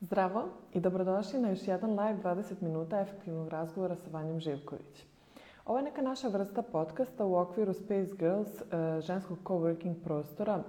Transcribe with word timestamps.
Zdravo 0.00 0.44
i 0.72 0.80
dobrodošli 0.80 1.40
na 1.40 1.48
još 1.50 1.68
jedan 1.68 1.90
live 1.90 2.18
20 2.22 2.62
minuta 2.62 3.00
efektivnog 3.00 3.48
razgovora 3.48 3.96
sa 3.96 4.10
Vanjom 4.10 4.40
Živković. 4.40 5.04
Ovo 5.64 5.78
je 5.78 5.84
neka 5.84 6.02
naša 6.02 6.28
vrsta 6.28 6.62
podcasta 6.62 7.24
u 7.24 7.36
okviru 7.36 7.72
Space 7.72 8.14
Girls, 8.18 8.60
e, 8.60 9.00
ženskog 9.00 9.38
coworking 9.44 9.94
prostora 10.04 10.62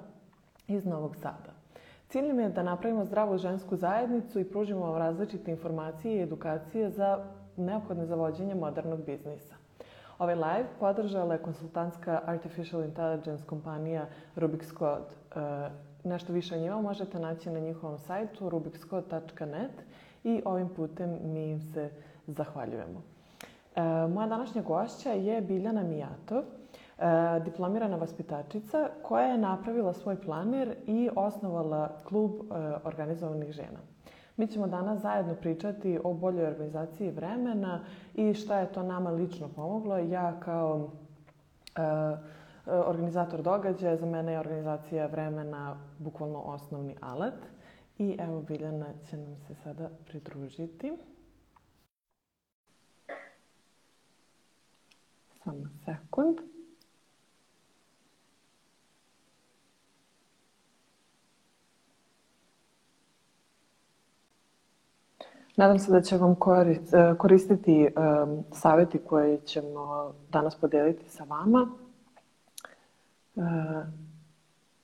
iz 0.67 0.85
Novog 0.85 1.15
Sada. 1.15 1.53
Cilj 2.09 2.27
nam 2.27 2.39
je 2.39 2.49
da 2.49 2.63
napravimo 2.63 3.05
zdravu 3.05 3.37
žensku 3.37 3.75
zajednicu 3.75 4.39
i 4.39 4.49
pružimo 4.49 4.79
vam 4.79 4.97
različite 4.97 5.51
informacije 5.51 6.15
i 6.15 6.23
edukacije 6.23 6.89
za 6.89 7.25
neophodne 7.57 8.05
za 8.05 8.15
vođenje 8.15 8.55
modernog 8.55 9.05
biznisa. 9.05 9.55
Ovaj 10.19 10.35
live 10.35 10.67
podržala 10.79 11.33
je 11.33 11.41
konsultantska 11.41 12.21
Artificial 12.25 12.83
Intelligence 12.83 13.45
kompanija 13.45 14.05
Rubik's 14.35 14.77
Code. 14.77 15.09
E, 16.07 16.09
nešto 16.09 16.33
više 16.33 16.55
o 16.55 16.59
njima 16.59 16.81
možete 16.81 17.19
naći 17.19 17.49
na 17.49 17.59
njihovom 17.59 17.97
sajtu 17.99 18.49
rubikscode.net 18.49 19.71
i 20.23 20.41
ovim 20.45 20.69
putem 20.69 21.17
mi 21.23 21.49
im 21.49 21.61
se 21.61 21.89
zahvaljujemo. 22.27 23.01
E, 23.75 23.81
moja 24.07 24.27
današnja 24.27 24.61
gošća 24.61 25.11
je 25.11 25.41
Biljana 25.41 25.83
Mijatov, 25.83 26.43
e, 26.43 26.43
diplomirana 27.45 27.95
vaspitačica 27.95 28.89
koja 29.03 29.25
je 29.25 29.37
napravila 29.37 29.93
svoj 29.93 30.21
planer 30.21 30.75
i 30.85 31.09
osnovala 31.15 31.89
klub 32.03 32.31
organizovanih 32.83 33.51
žena. 33.51 33.79
Mi 34.37 34.47
ćemo 34.47 34.67
danas 34.67 35.01
zajedno 35.01 35.35
pričati 35.35 35.99
o 36.03 36.13
boljoj 36.13 36.47
organizaciji 36.47 37.11
vremena 37.11 37.79
i 38.15 38.33
šta 38.33 38.59
je 38.59 38.71
to 38.71 38.83
nama 38.83 39.09
lično 39.09 39.47
pomoglo. 39.47 39.97
Ja 39.97 40.39
kao 40.39 40.89
organizator 42.67 43.41
događaja, 43.41 43.97
za 43.97 44.05
mene 44.05 44.31
je 44.31 44.39
organizacija 44.39 45.07
vremena 45.07 45.77
bukvalno 45.99 46.39
osnovni 46.39 46.95
alat. 47.01 47.33
I 47.97 48.17
evo 48.19 48.41
Biljana 48.41 48.85
će 49.09 49.17
nam 49.17 49.35
se 49.37 49.55
sada 49.63 49.89
pridružiti. 50.07 50.93
Samo 55.43 55.63
sekund. 55.85 56.37
Nadam 65.55 65.79
se 65.79 65.91
da 65.91 66.01
će 66.01 66.17
vam 66.17 66.31
e, 66.31 66.35
koristiti 67.17 67.87
um, 67.87 68.43
savjeti 68.51 68.97
koje 68.97 69.41
ćemo 69.41 70.13
danas 70.31 70.55
podeliti 70.55 71.09
sa 71.09 71.23
vama. 71.23 71.86
Uh, 73.37 73.43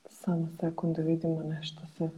samo 0.08 0.48
sekundu 0.60 1.02
da 1.02 1.08
vidimo 1.08 1.42
nešto 1.42 1.80
se 1.86 2.10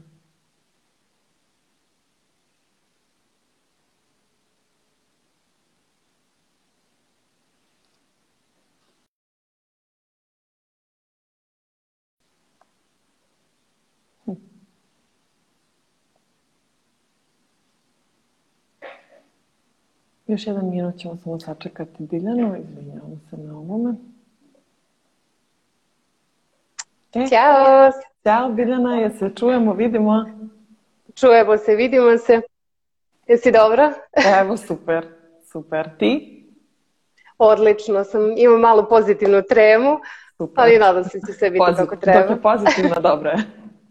Još 20.27 20.47
jedan 20.47 20.71
minut 20.71 20.97
ćemo 20.97 21.17
samo 21.17 21.41
sačekati 21.41 22.07
Biljanu. 22.07 22.57
Izvinjavam 22.57 23.21
se 23.31 23.37
na 23.37 23.59
ovome. 23.59 24.16
E, 27.17 27.27
Ćao! 27.29 27.91
Ćao 28.25 28.49
Biljana, 28.49 28.97
je 28.97 29.11
se 29.11 29.31
čujemo, 29.37 29.73
vidimo? 29.73 30.25
Čujemo 31.15 31.59
se, 31.59 31.75
vidimo 31.75 32.19
se. 32.19 32.41
Jesi 33.27 33.53
dobra? 33.53 33.93
Evo, 34.41 34.57
super, 34.57 35.07
super. 35.53 35.91
Ti? 35.99 36.43
Odlično 37.39 38.05
sam, 38.05 38.21
imam 38.37 38.61
malo 38.61 38.89
pozitivnu 38.89 39.43
tremu, 39.49 39.99
super. 40.37 40.65
ali 40.65 40.79
nadam 40.79 41.05
se 41.05 41.19
da 41.19 41.27
će 41.27 41.33
se 41.33 41.51
biti 41.51 41.59
Pozit, 41.59 41.77
kako 41.77 41.97
treba. 41.97 42.21
Dok 42.21 42.31
je 42.31 42.43
pozitivna, 42.43 43.01
dobro 43.01 43.31
je. 43.31 43.39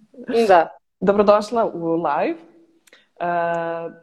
da. 0.47 0.77
Dobrodošla 1.00 1.66
u 1.66 1.94
live. 1.94 2.39
E, 3.19 3.25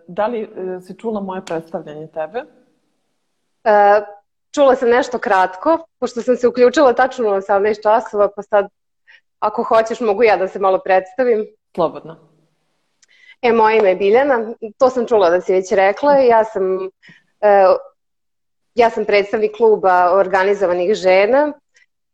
da 0.09 0.27
li 0.27 0.43
e, 0.43 0.81
si 0.81 0.99
čula 0.99 1.21
moje 1.21 1.45
predstavljanje 1.45 2.07
tebe? 2.07 2.43
Čula 4.51 4.75
sam 4.75 4.89
nešto 4.89 5.19
kratko, 5.19 5.87
pošto 5.99 6.23
sam 6.23 6.37
se 6.37 6.49
uključila 6.49 6.93
tačno 6.93 7.29
u 7.29 7.33
18 7.33 7.83
časova, 7.83 8.29
pa 8.37 8.43
sad 8.43 8.69
ako 9.43 9.63
hoćeš 9.63 10.01
mogu 10.01 10.23
ja 10.23 10.37
da 10.37 10.49
se 10.49 10.59
malo 10.59 10.79
predstavim. 10.79 11.47
Slobodno. 11.75 12.17
E, 13.43 13.53
moje 13.53 13.79
ime 13.79 13.89
je 13.89 13.97
Biljana, 13.97 14.55
to 14.79 14.91
sam 14.91 15.07
čula 15.07 15.31
da 15.31 15.41
si 15.41 15.53
već 15.53 15.73
rekla, 15.73 16.13
ja 16.15 16.45
sam, 16.45 16.63
e, 17.41 17.67
ja 18.75 18.91
sam 18.91 19.05
predstavnik 19.05 19.57
kluba 19.57 20.13
organizovanih 20.15 20.95
žena, 20.95 21.53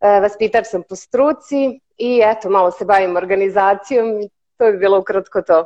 e, 0.00 0.20
vaspitač 0.20 0.66
sam 0.66 0.82
po 0.88 0.96
struci 0.96 1.80
i 1.96 2.20
eto, 2.24 2.50
malo 2.50 2.70
se 2.70 2.84
bavim 2.84 3.16
organizacijom 3.16 4.20
i 4.20 4.28
to 4.56 4.72
bi 4.72 4.78
bilo 4.78 4.98
ukratko 4.98 5.42
to. 5.42 5.64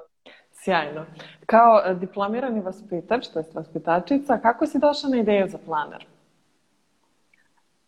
Sjajno. 0.53 1.07
Kao 1.47 1.83
e, 1.85 1.95
diplomirani 1.95 2.61
vaspitač, 2.61 3.29
to 3.29 3.39
je 3.39 3.45
vaspitačica, 3.55 4.39
kako 4.43 4.67
si 4.67 4.79
došla 4.79 5.11
na 5.11 5.17
ideju 5.17 5.49
za 5.49 5.59
planer? 5.67 6.07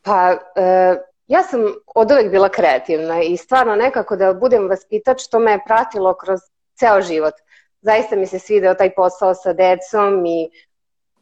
Pa, 0.02 0.36
e, 0.56 0.96
ja 1.26 1.42
sam 1.42 1.60
od 1.94 2.10
uvek 2.10 2.30
bila 2.30 2.48
kreativna 2.48 3.22
i 3.22 3.36
stvarno 3.36 3.76
nekako 3.76 4.16
da 4.16 4.34
budem 4.34 4.68
vaspitač, 4.68 5.28
to 5.30 5.38
me 5.38 5.52
je 5.52 5.64
pratilo 5.66 6.14
kroz 6.14 6.40
ceo 6.74 7.00
život. 7.02 7.34
Zaista 7.80 8.16
mi 8.16 8.26
se 8.26 8.38
svideo 8.38 8.74
taj 8.74 8.94
posao 8.94 9.34
sa 9.34 9.52
decom 9.52 10.26
i 10.26 10.50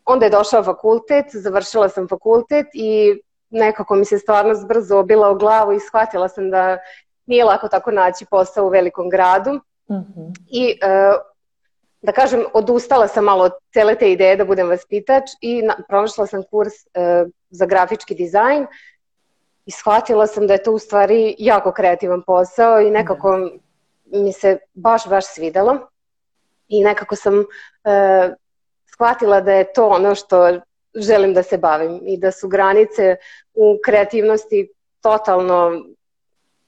onda 0.04 0.26
je 0.26 0.30
došao 0.30 0.64
fakultet, 0.64 1.26
završila 1.32 1.88
sam 1.88 2.08
fakultet 2.08 2.66
i 2.72 3.20
nekako 3.50 3.94
mi 3.94 4.04
se 4.04 4.18
stvarno 4.18 4.66
brzo 4.66 4.98
obila 4.98 5.30
u 5.30 5.38
glavu 5.38 5.72
i 5.72 5.80
shvatila 5.80 6.28
sam 6.28 6.50
da 6.50 6.78
nije 7.26 7.44
lako 7.44 7.69
tako 7.69 7.90
naći 7.90 8.26
posao 8.30 8.66
u 8.66 8.69
velikom 8.69 9.10
gradu. 9.10 9.52
Mm 9.90 9.94
-hmm. 9.94 10.34
I 10.50 10.78
uh, 10.82 11.32
da 12.02 12.12
kažem, 12.12 12.44
odustala 12.54 13.08
sam 13.08 13.24
malo 13.24 13.44
od 13.44 13.52
cele 13.72 13.94
te 13.94 14.12
ideje 14.12 14.36
da 14.36 14.44
budem 14.44 14.69
vaspitač 14.69 15.30
i 15.40 15.62
na, 15.62 15.76
pronašla 15.88 16.26
sam 16.26 16.42
kurs 16.50 16.72
e, 16.94 17.24
za 17.50 17.66
grafički 17.66 18.14
dizajn 18.14 18.66
i 19.66 19.70
shvatila 19.70 20.26
sam 20.26 20.46
da 20.46 20.52
je 20.52 20.62
to 20.62 20.72
u 20.72 20.78
stvari 20.78 21.34
jako 21.38 21.72
kreativan 21.72 22.22
posao 22.22 22.80
i 22.80 22.90
nekako 22.90 23.50
mi 24.06 24.32
se 24.32 24.58
baš, 24.74 25.08
baš 25.08 25.24
svidelo 25.26 25.78
i 26.68 26.84
nekako 26.84 27.16
sam 27.16 27.34
e, 27.40 27.44
shvatila 28.86 29.40
da 29.40 29.52
je 29.52 29.72
to 29.72 29.88
ono 29.88 30.14
što 30.14 30.60
želim 30.94 31.34
da 31.34 31.42
se 31.42 31.58
bavim 31.58 32.00
i 32.02 32.18
da 32.18 32.30
su 32.30 32.48
granice 32.48 33.16
u 33.54 33.78
kreativnosti 33.84 34.68
totalno 35.00 35.84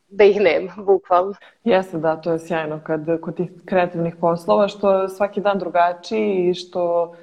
da 0.09 0.25
ih 0.25 0.41
nema, 0.41 0.73
bukvalno. 0.87 1.35
Jeste, 1.65 1.99
da, 1.99 2.17
to 2.17 2.33
je 2.33 2.39
sjajno 2.39 2.81
kad 2.87 3.21
kod 3.21 3.37
tih 3.37 3.51
kreativnih 3.65 4.17
poslova 4.21 4.69
što 4.69 5.09
svaki 5.09 5.41
dan 5.41 5.59
drugačiji 5.59 6.49
i 6.51 6.55
što 6.55 7.15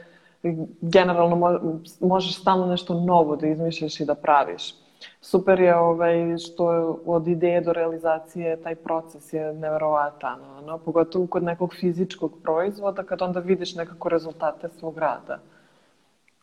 generalno 0.82 1.36
mo 1.36 1.80
možeš 2.00 2.42
stalno 2.42 2.66
nešto 2.66 2.94
novo 2.94 3.36
da 3.36 3.48
izmišljaš 3.48 4.00
i 4.00 4.06
da 4.06 4.16
praviš. 4.16 4.81
Super 5.22 5.60
je 5.60 5.76
ovaj, 5.76 6.38
što 6.38 6.98
od 7.06 7.28
ideje 7.28 7.62
do 7.62 7.74
realizacije 7.74 8.62
taj 8.62 8.76
proces 8.76 9.34
je 9.34 9.54
neverovatan, 9.54 10.40
no? 10.66 10.78
pogotovo 10.78 11.28
kod 11.28 11.44
nekog 11.44 11.74
fizičkog 11.80 12.34
proizvoda 12.44 13.04
kad 13.04 13.22
onda 13.22 13.40
vidiš 13.40 13.76
nekako 13.76 14.10
rezultate 14.10 14.70
svog 14.70 14.98
rada. 14.98 15.40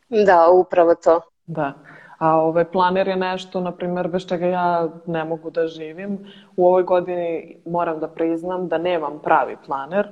Da, 0.09 0.49
upravo 0.53 0.94
to. 0.94 1.21
Da. 1.47 1.72
A 2.19 2.37
ovaj 2.37 2.65
planer 2.65 3.09
je 3.09 3.17
nešto, 3.17 3.61
na 3.61 3.72
primjer, 3.72 4.09
bez 4.09 4.27
čega 4.27 4.47
ja 4.47 4.88
ne 5.06 5.25
mogu 5.25 5.50
da 5.50 5.67
živim. 5.67 6.19
U 6.56 6.67
ovoj 6.67 6.83
godini 6.83 7.56
moram 7.67 8.00
da 8.00 8.09
priznam 8.09 8.69
da 8.69 8.78
nemam 8.78 9.19
pravi 9.22 9.56
planer, 9.67 10.09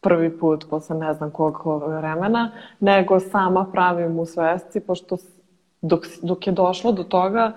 prvi 0.00 0.38
put 0.38 0.64
posle 0.70 0.96
ne 0.96 1.14
znam 1.14 1.30
koliko 1.30 1.78
vremena, 1.78 2.50
nego 2.80 3.20
sama 3.20 3.66
pravim 3.72 4.18
u 4.18 4.26
svesci, 4.26 4.80
pošto 4.80 5.16
dok, 5.82 6.04
dok 6.22 6.46
je 6.46 6.52
došlo 6.52 6.92
do 6.92 7.04
toga 7.04 7.52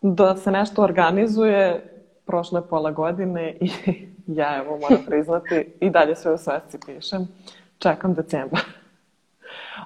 da 0.00 0.36
se 0.36 0.50
nešto 0.50 0.82
organizuje, 0.82 1.94
prošle 2.26 2.68
pola 2.68 2.90
godine 2.90 3.56
i 3.60 3.70
ja 4.40 4.56
evo 4.56 4.78
moram 4.78 5.04
priznati 5.06 5.72
i 5.80 5.90
dalje 5.90 6.16
sve 6.16 6.32
u 6.32 6.38
svesci 6.38 6.78
pišem. 6.86 7.28
Čekam 7.78 8.14
decembar. 8.14 8.60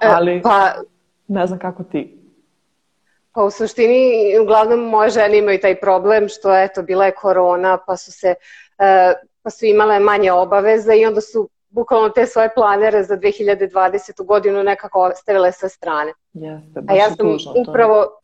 E, 0.01 0.07
Ali 0.07 0.41
pa... 0.41 0.73
ne 1.27 1.47
znam 1.47 1.59
kako 1.59 1.83
ti. 1.83 2.19
Pa 3.31 3.43
u 3.43 3.51
suštini, 3.51 4.11
uglavnom 4.41 4.79
moje 4.79 5.09
žene 5.09 5.37
imaju 5.37 5.59
taj 5.59 5.79
problem 5.79 6.29
što 6.29 6.57
eto, 6.57 6.81
bila 6.83 7.05
je 7.05 7.11
korona, 7.11 7.77
pa 7.87 7.97
su 7.97 8.11
se, 8.11 8.35
uh, 8.77 9.19
pa 9.41 9.49
su 9.49 9.65
imale 9.65 9.99
manje 9.99 10.31
obaveza 10.31 10.93
i 10.93 11.05
onda 11.05 11.21
su 11.21 11.49
bukvalno 11.69 12.09
te 12.09 12.25
svoje 12.25 12.49
planere 12.55 13.03
za 13.03 13.17
2020. 13.17 14.25
godinu 14.25 14.63
nekako 14.63 15.01
ostavile 15.01 15.51
sa 15.51 15.69
strane. 15.69 16.13
Jeste, 16.33 16.81
baš 16.81 16.95
A 16.95 16.99
ja 16.99 17.07
sam 17.07 17.17
tužno, 17.17 17.53
upravo. 17.67 18.19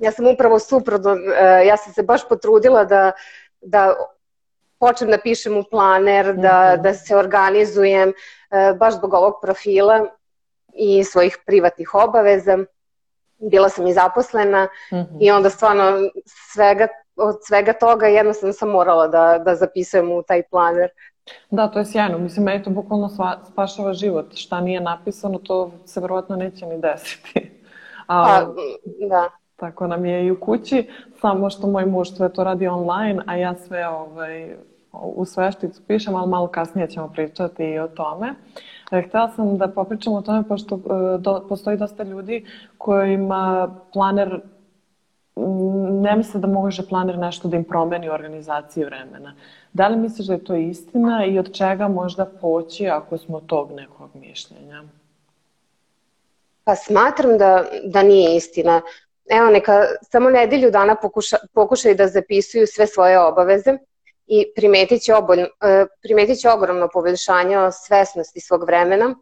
Ja 0.00 0.12
sam 0.12 0.26
upravo 0.26 0.58
suprotno, 0.58 1.12
uh, 1.12 1.18
ja 1.66 1.76
sam 1.76 1.92
se 1.92 2.02
baš 2.02 2.28
potrudila 2.28 2.84
da, 2.84 3.12
da 3.60 3.94
počnem 4.78 5.10
da 5.10 5.18
pišem 5.18 5.56
u 5.56 5.64
planer, 5.64 6.34
da, 6.34 6.72
Mhm. 6.72 6.82
da 6.82 6.94
se 6.94 7.16
organizujem, 7.16 8.12
e, 8.50 8.74
baš 8.74 8.94
zbog 8.94 9.14
ovog 9.14 9.34
profila 9.42 10.06
i 10.74 11.04
svojih 11.04 11.38
privatnih 11.46 11.94
obaveza. 11.94 12.58
Bila 13.40 13.68
sam 13.68 13.86
i 13.86 13.92
zaposlena 13.92 14.68
Mhm. 14.92 15.16
i 15.20 15.30
onda 15.30 15.50
stvarno 15.50 15.92
svega, 16.52 16.88
od 17.16 17.36
svega 17.42 17.72
toga 17.72 18.06
jednostavno 18.06 18.52
sam 18.52 18.68
morala 18.68 19.08
da, 19.08 19.38
da 19.38 19.54
zapisujem 19.54 20.12
u 20.12 20.22
taj 20.22 20.42
planer. 20.42 20.90
Da, 21.50 21.68
to 21.68 21.78
je 21.78 21.84
sjajno. 21.84 22.18
Mislim, 22.18 22.44
meni 22.44 22.62
to 22.64 22.70
bukvalno 22.70 23.08
spašava 23.44 23.92
život. 23.92 24.34
Šta 24.34 24.60
nije 24.60 24.80
napisano, 24.80 25.38
to 25.38 25.72
se 25.84 26.00
verovatno 26.00 26.36
neće 26.36 26.66
ni 26.66 26.80
desiti. 26.80 27.60
A, 28.06 28.24
Pa, 28.24 28.52
da. 29.08 29.30
Tako 29.60 29.86
nam 29.86 30.04
je 30.04 30.26
i 30.26 30.30
u 30.30 30.40
kući, 30.40 30.88
samo 31.20 31.50
što 31.50 31.66
moj 31.66 31.86
muž 31.86 32.08
sve 32.08 32.28
to 32.28 32.44
radi 32.44 32.68
online, 32.68 33.22
a 33.26 33.36
ja 33.36 33.54
sve 33.54 33.88
ovaj, 33.88 34.54
u 34.92 35.24
svešticu 35.24 35.82
pišem, 35.86 36.16
ali 36.16 36.30
malo 36.30 36.46
kasnije 36.46 36.88
ćemo 36.90 37.08
pričati 37.08 37.64
i 37.64 37.78
o 37.78 37.88
tome. 37.88 38.34
E, 38.90 39.02
Htela 39.02 39.28
sam 39.28 39.58
da 39.58 39.68
popričam 39.68 40.12
o 40.12 40.22
tome, 40.22 40.48
pošto 40.48 40.74
e, 40.74 41.18
do, 41.18 41.46
postoji 41.48 41.76
dosta 41.76 42.02
ljudi 42.02 42.46
kojima 42.78 43.74
planer 43.92 44.40
m, 45.36 46.00
ne 46.00 46.16
misle 46.16 46.40
da 46.40 46.46
može 46.46 46.88
planer 46.88 47.18
nešto 47.18 47.48
da 47.48 47.56
im 47.56 47.64
promeni 47.64 48.08
u 48.08 48.12
organizaciji 48.12 48.84
vremena. 48.84 49.34
Da 49.72 49.88
li 49.88 49.96
misliš 49.96 50.26
da 50.26 50.32
je 50.32 50.44
to 50.44 50.54
istina 50.54 51.24
i 51.24 51.38
od 51.38 51.52
čega 51.52 51.88
možda 51.88 52.24
poći 52.24 52.88
ako 52.88 53.18
smo 53.18 53.40
tog 53.40 53.72
nekog 53.72 54.10
mišljenja? 54.14 54.82
Pa 56.64 56.74
smatram 56.74 57.38
da, 57.38 57.64
da 57.84 58.02
nije 58.02 58.36
istina. 58.36 58.80
Evo, 59.30 59.50
neka 59.50 59.84
samo 60.02 60.30
nedelju 60.30 60.70
dana 60.70 60.94
pokuša, 60.94 61.36
pokušaju 61.54 61.94
da 61.94 62.08
zapisuju 62.08 62.66
sve 62.66 62.86
svoje 62.86 63.18
obaveze 63.18 63.78
i 64.26 64.52
primetit 64.56 65.02
će, 65.02 65.14
obolj, 65.14 65.40
e, 65.40 65.86
primetit 66.02 66.38
će 66.38 66.50
ogromno 66.50 66.88
poboljšanje 66.92 67.58
o 67.58 67.72
svesnosti 67.72 68.40
svog 68.40 68.64
vremena, 68.64 69.14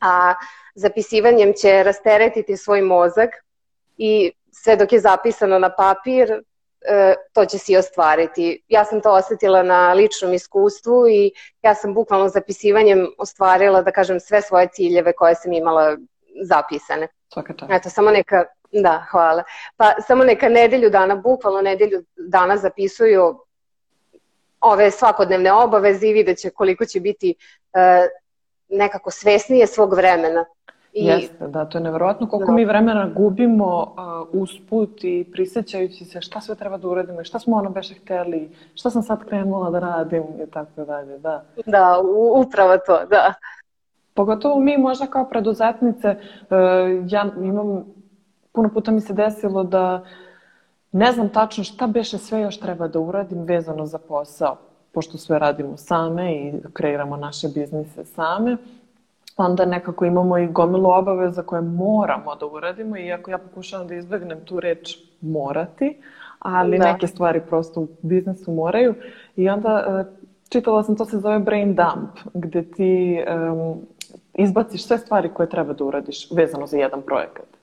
a 0.00 0.34
zapisivanjem 0.74 1.52
će 1.52 1.82
rasteretiti 1.82 2.56
svoj 2.56 2.82
mozak 2.82 3.30
i 3.96 4.32
sve 4.52 4.76
dok 4.76 4.92
je 4.92 5.00
zapisano 5.00 5.58
na 5.58 5.70
papir, 5.76 6.32
e, 6.32 7.14
to 7.32 7.44
će 7.44 7.58
se 7.58 7.72
i 7.72 7.76
ostvariti. 7.76 8.64
Ja 8.68 8.84
sam 8.84 9.00
to 9.00 9.12
osetila 9.12 9.62
na 9.62 9.92
ličnom 9.92 10.34
iskustvu 10.34 11.08
i 11.08 11.32
ja 11.62 11.74
sam 11.74 11.94
bukvalno 11.94 12.28
zapisivanjem 12.28 13.06
ostvarila, 13.18 13.82
da 13.82 13.92
kažem, 13.92 14.20
sve 14.20 14.42
svoje 14.42 14.68
ciljeve 14.72 15.12
koje 15.12 15.34
sam 15.34 15.52
imala 15.52 15.96
zapisane. 16.42 17.08
Svaka 17.32 17.52
čast. 17.52 17.72
Eto, 17.72 17.90
samo 17.90 18.10
neka, 18.10 18.44
da, 18.82 19.06
hvala. 19.10 19.42
Pa 19.76 19.94
samo 20.06 20.24
neka 20.24 20.48
nedelju 20.48 20.90
dana, 20.90 21.16
bukvalno 21.16 21.60
nedelju 21.60 22.04
dana 22.16 22.56
zapisuju 22.56 23.38
ove 24.60 24.90
svakodnevne 24.90 25.52
obaveze 25.52 26.08
i 26.08 26.12
vidjet 26.12 26.38
će 26.38 26.50
koliko 26.50 26.84
će 26.84 27.00
biti 27.00 27.34
e, 27.74 28.08
nekako 28.68 29.10
svesnije 29.10 29.66
svog 29.66 29.94
vremena. 29.94 30.44
I... 30.92 31.04
Jeste, 31.04 31.48
da, 31.48 31.64
to 31.64 31.78
je 31.78 31.82
nevjerojatno 31.82 32.28
koliko 32.28 32.52
Da. 32.52 32.56
mi 32.56 32.64
vremena 32.64 33.08
gubimo 33.16 33.94
uh, 34.32 34.42
usput 34.42 35.04
i 35.04 35.26
prisjećajući 35.32 36.04
se 36.04 36.20
šta 36.20 36.40
sve 36.40 36.54
treba 36.54 36.76
da 36.76 36.88
uradimo 36.88 37.20
i 37.20 37.24
šta 37.24 37.38
smo 37.38 37.56
ono 37.56 37.70
beše 37.70 37.94
hteli, 37.94 38.50
šta 38.74 38.90
sam 38.90 39.02
sad 39.02 39.24
krenula 39.24 39.70
da 39.70 39.78
radim 39.78 40.22
i 40.48 40.50
tako 40.50 40.84
dalje, 40.84 41.18
da. 41.18 41.44
Da, 41.66 42.00
u, 42.04 42.40
upravo 42.40 42.78
to, 42.78 43.04
da. 43.10 43.34
Pogotovo 44.14 44.60
mi 44.60 44.78
možda 44.78 45.06
kao 45.06 45.28
preduzetnice, 45.28 46.08
uh, 46.08 46.56
ja 47.08 47.26
imam, 47.42 47.84
puno 48.56 48.68
puta 48.68 48.90
mi 48.90 49.00
se 49.00 49.12
desilo 49.12 49.64
da 49.64 50.04
ne 50.92 51.12
znam 51.12 51.28
tačno 51.28 51.64
šta 51.64 51.86
beše 51.86 52.18
sve 52.18 52.40
još 52.40 52.60
treba 52.60 52.88
da 52.88 53.00
uradim 53.00 53.42
vezano 53.42 53.86
za 53.86 53.98
posao, 53.98 54.56
pošto 54.92 55.18
sve 55.18 55.38
radimo 55.38 55.76
same 55.76 56.34
i 56.34 56.52
kreiramo 56.72 57.16
naše 57.16 57.48
biznise 57.48 58.04
same 58.04 58.56
onda 59.36 59.64
nekako 59.64 60.04
imamo 60.04 60.38
i 60.38 60.46
gomilu 60.46 60.90
obaveza 60.90 61.42
koje 61.42 61.62
moramo 61.62 62.34
da 62.34 62.46
uradimo, 62.46 62.96
iako 62.96 63.30
ja 63.30 63.38
pokušavam 63.38 63.86
da 63.86 63.94
izbegnem 63.94 64.40
tu 64.44 64.60
reč 64.60 64.98
morati, 65.20 65.96
ali 66.38 66.78
Da. 66.78 66.92
neke 66.92 67.06
stvari 67.06 67.40
prosto 67.40 67.80
u 67.80 67.88
biznisu 68.02 68.52
moraju. 68.52 68.94
I 69.36 69.48
onda 69.48 69.84
e, 69.88 70.04
čitala 70.48 70.82
sam, 70.82 70.96
to 70.96 71.04
se 71.04 71.18
zove 71.18 71.38
brain 71.38 71.74
dump, 71.74 72.34
gde 72.34 72.62
ti 72.62 73.18
um, 73.52 73.80
izbaciš 74.34 74.86
sve 74.86 74.98
stvari 74.98 75.28
koje 75.34 75.48
treba 75.48 75.72
da 75.72 75.84
uradiš 75.84 76.30
vezano 76.30 76.66
za 76.66 76.76
jedan 76.76 77.02
projekat. 77.02 77.55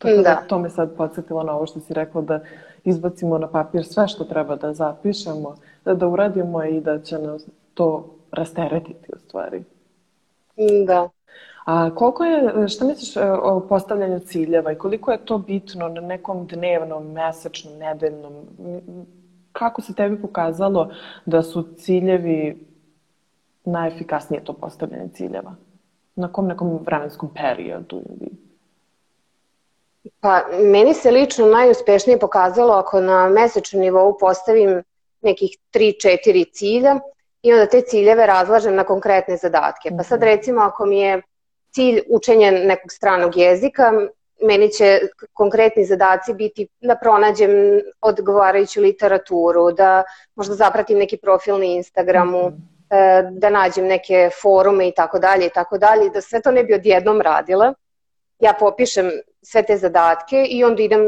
Tako 0.00 0.16
da. 0.16 0.22
Da. 0.22 0.42
to 0.48 0.58
me 0.58 0.70
sad 0.70 0.96
podsjetilo 0.96 1.42
na 1.42 1.52
ovo 1.52 1.66
što 1.66 1.80
si 1.80 1.94
rekla 1.94 2.22
da 2.22 2.40
izbacimo 2.84 3.38
na 3.38 3.48
papir 3.48 3.84
sve 3.84 4.08
što 4.08 4.24
treba 4.24 4.56
da 4.56 4.72
zapišemo, 4.74 5.56
da, 5.84 5.94
da 5.94 6.08
uradimo 6.08 6.64
i 6.64 6.80
da 6.80 7.00
će 7.00 7.18
nas 7.18 7.46
to 7.74 8.14
rasteretiti 8.32 9.12
u 9.12 9.18
stvari. 9.18 9.64
Da. 10.86 11.08
A 11.64 11.94
koliko 11.94 12.24
je, 12.24 12.68
šta 12.68 12.84
misliš 12.84 13.16
e, 13.16 13.30
o 13.42 13.60
postavljanju 13.68 14.20
ciljeva 14.20 14.72
i 14.72 14.78
koliko 14.78 15.12
je 15.12 15.24
to 15.24 15.38
bitno 15.38 15.88
na 15.88 16.00
nekom 16.00 16.46
dnevnom, 16.46 17.12
mesečnom, 17.12 17.78
nedeljnom? 17.78 18.32
Kako 19.52 19.82
se 19.82 19.94
tebi 19.94 20.22
pokazalo 20.22 20.90
da 21.26 21.42
su 21.42 21.62
ciljevi 21.76 22.66
najefikasnije 23.64 24.44
to 24.44 24.52
postavljanje 24.52 25.08
ciljeva? 25.08 25.54
Na 26.16 26.32
kom 26.32 26.46
nekom 26.46 26.78
vremenskom 26.84 27.28
periodu 27.34 28.02
ili? 28.10 28.49
Pa 30.20 30.42
meni 30.52 30.94
se 30.94 31.10
lično 31.10 31.46
najuspešnije 31.46 32.18
pokazalo 32.18 32.72
ako 32.74 33.00
na 33.00 33.28
mesečnom 33.28 33.82
nivou 33.82 34.18
postavim 34.18 34.82
nekih 35.20 35.56
3-4 35.74 36.52
cilja 36.52 37.00
i 37.42 37.52
onda 37.52 37.66
te 37.66 37.80
ciljeve 37.80 38.26
razlažem 38.26 38.74
na 38.74 38.84
konkretne 38.84 39.36
zadatke. 39.36 39.90
Pa 39.96 40.02
sad 40.02 40.22
recimo 40.22 40.62
ako 40.62 40.86
mi 40.86 41.00
je 41.00 41.22
cilj 41.70 42.00
učenje 42.08 42.50
nekog 42.52 42.92
stranog 42.92 43.36
jezika, 43.36 43.92
meni 44.42 44.72
će 44.72 44.98
konkretni 45.32 45.84
zadaci 45.84 46.34
biti 46.34 46.68
da 46.80 46.96
pronađem 46.96 47.50
odgovarajuću 48.00 48.80
literaturu, 48.80 49.72
da 49.72 50.02
možda 50.34 50.54
zapratim 50.54 50.98
neki 50.98 51.16
profil 51.16 51.58
na 51.58 51.64
Instagramu, 51.64 52.48
Mhm. 52.48 52.60
e, 52.90 53.22
da 53.30 53.50
nađem 53.50 53.86
neke 53.86 54.30
forume 54.42 54.88
i 54.88 54.92
tako 54.92 55.18
dalje 55.18 55.46
i 55.46 55.50
tako 55.50 55.78
dalje, 55.78 56.10
da 56.10 56.20
sve 56.20 56.42
to 56.42 56.50
ne 56.50 56.64
bi 56.64 56.74
odjednom 56.74 57.20
radila. 57.20 57.74
Ja 58.40 58.54
popišem 58.58 59.10
sve 59.42 59.62
te 59.62 59.76
zadatke 59.76 60.44
i 60.48 60.64
onda 60.64 60.82
idem 60.82 61.00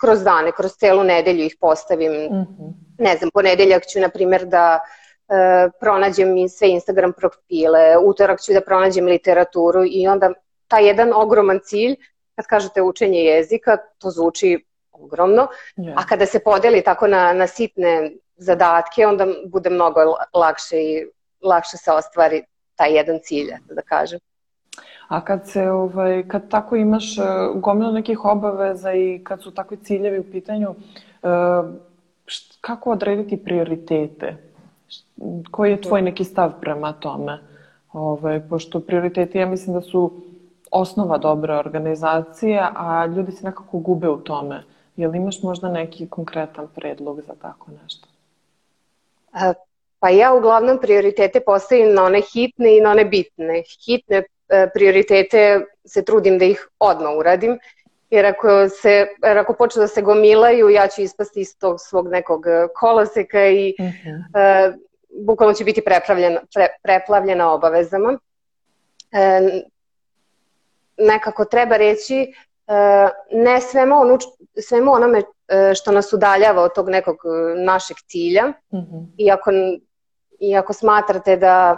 kroz 0.00 0.22
dane, 0.22 0.52
kroz 0.52 0.72
celu 0.72 1.04
nedelju 1.04 1.44
ih 1.44 1.56
postavim. 1.60 2.12
Mhm. 2.12 2.70
Ne 2.98 3.16
znam, 3.16 3.30
ponedeljak 3.34 3.86
ću, 3.86 4.00
na 4.00 4.08
primjer, 4.08 4.44
da 4.44 4.80
e, 5.28 5.68
pronađem 5.80 6.36
i 6.36 6.48
sve 6.48 6.68
Instagram 6.68 7.12
profile, 7.12 7.98
utorak 7.98 8.40
ću 8.40 8.52
da 8.52 8.60
pronađem 8.60 9.06
literaturu 9.06 9.84
i 9.86 10.08
onda 10.08 10.32
taj 10.68 10.86
jedan 10.86 11.12
ogroman 11.14 11.60
cilj, 11.64 11.96
kad 12.34 12.46
kažete 12.46 12.82
učenje 12.82 13.20
jezika, 13.20 13.76
to 13.98 14.10
zvuči 14.10 14.64
ogromno, 14.92 15.48
Je. 15.76 15.94
a 15.96 16.06
kada 16.06 16.26
se 16.26 16.38
podeli 16.38 16.82
tako 16.82 17.06
na, 17.06 17.32
na 17.32 17.46
sitne 17.46 18.10
zadatke, 18.36 19.06
onda 19.06 19.26
bude 19.46 19.70
mnogo 19.70 20.00
lakše 20.34 20.76
i 20.76 21.06
lakše 21.42 21.76
se 21.76 21.92
ostvari 21.92 22.44
taj 22.74 22.96
jedan 22.96 23.18
cilj, 23.22 23.52
da 23.70 23.82
kažem. 23.82 24.20
A 25.08 25.24
kad 25.24 25.48
se 25.48 25.70
ovaj 25.70 26.28
kad 26.28 26.48
tako 26.48 26.76
imaš 26.76 27.18
uh, 27.18 27.24
gomilu 27.60 27.92
nekih 27.92 28.24
obaveza 28.24 28.92
i 28.92 29.20
kad 29.24 29.42
su 29.42 29.50
takvi 29.50 29.76
ciljevi 29.76 30.18
u 30.18 30.30
pitanju, 30.30 30.70
uh, 30.70 31.28
št- 32.26 32.58
kako 32.60 32.90
odrediti 32.90 33.36
prioritete? 33.36 34.36
Koji 35.50 35.70
je 35.70 35.80
tvoj 35.80 36.02
neki 36.02 36.24
stav 36.24 36.52
prema 36.60 36.92
tome? 36.92 37.38
Ovaj 37.92 38.40
pošto 38.48 38.80
prioriteti 38.80 39.38
ja 39.38 39.46
mislim 39.46 39.74
da 39.74 39.80
su 39.80 40.12
osnova 40.70 41.18
dobre 41.18 41.54
organizacije, 41.54 42.68
a 42.76 43.06
ljudi 43.06 43.32
se 43.32 43.46
nekako 43.46 43.78
gube 43.78 44.08
u 44.08 44.16
tome. 44.16 44.64
Jel 44.96 45.14
imaš 45.14 45.42
možda 45.42 45.68
neki 45.68 46.08
konkretan 46.08 46.68
predlog 46.74 47.20
za 47.20 47.34
tako 47.42 47.70
nešto? 47.82 48.08
E, 49.34 49.52
Pa 49.98 50.10
ja 50.10 50.34
uglavnom 50.34 50.78
prioritete 50.80 51.40
postavim 51.40 51.94
na 51.94 52.04
one 52.04 52.20
hitne 52.20 52.76
i 52.76 52.80
na 52.80 52.90
one 52.90 53.04
bitne. 53.04 53.62
Hitne 53.84 54.16
e, 54.16 54.24
prioritete 54.74 55.60
se 55.84 56.04
trudim 56.04 56.38
da 56.38 56.44
ih 56.44 56.68
odmah 56.78 57.12
uradim, 57.12 57.58
jer 58.10 58.26
ako, 58.26 58.68
se, 58.68 58.90
jer 59.24 59.38
ako 59.38 59.52
počnu 59.52 59.80
da 59.80 59.88
se 59.88 60.02
gomilaju, 60.02 60.68
ja 60.68 60.88
ću 60.88 61.02
ispasti 61.02 61.40
iz 61.40 61.58
tog 61.58 61.76
svog 61.80 62.08
nekog 62.08 62.46
e, 62.46 62.66
koloseka 62.74 63.46
i 63.46 63.74
Mhm. 63.80 64.08
e, 64.38 64.72
bukvalno 65.18 65.54
će 65.54 65.64
biti 65.64 65.84
preplavljena, 65.84 66.40
pre, 66.54 66.66
preplavljena 66.82 67.52
obavezama. 67.52 68.18
E, 69.12 69.40
nekako 70.98 71.44
treba 71.44 71.76
reći 71.76 72.16
e, 72.20 72.32
ne 73.32 73.60
svemu, 73.60 73.96
onu, 73.96 74.18
svemu 74.60 74.92
onome 74.92 75.22
e, 75.48 75.74
što 75.74 75.92
nas 75.92 76.12
udaljava 76.12 76.62
od 76.62 76.74
tog 76.74 76.88
nekog 76.88 77.16
e, 77.16 77.28
našeg 77.60 77.96
cilja, 77.96 78.52
Mhm. 78.72 78.96
iako, 79.18 79.50
iako 80.40 80.72
smatrate 80.72 81.36
da, 81.36 81.76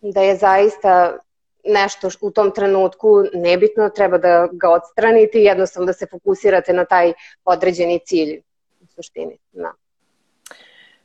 da 0.00 0.20
je 0.20 0.36
zaista 0.36 1.18
nešto 1.64 2.08
u 2.20 2.30
tom 2.30 2.50
trenutku 2.50 3.08
nebitno, 3.34 3.88
treba 3.88 4.18
da 4.18 4.48
ga 4.52 4.70
odstranite 4.70 5.38
i 5.38 5.44
jednostavno 5.44 5.86
da 5.86 5.92
se 5.92 6.06
fokusirate 6.06 6.72
na 6.72 6.84
taj 6.84 7.12
određeni 7.44 7.98
cilj 8.04 8.40
u 8.80 8.86
suštini. 8.86 9.38
Da. 9.52 9.72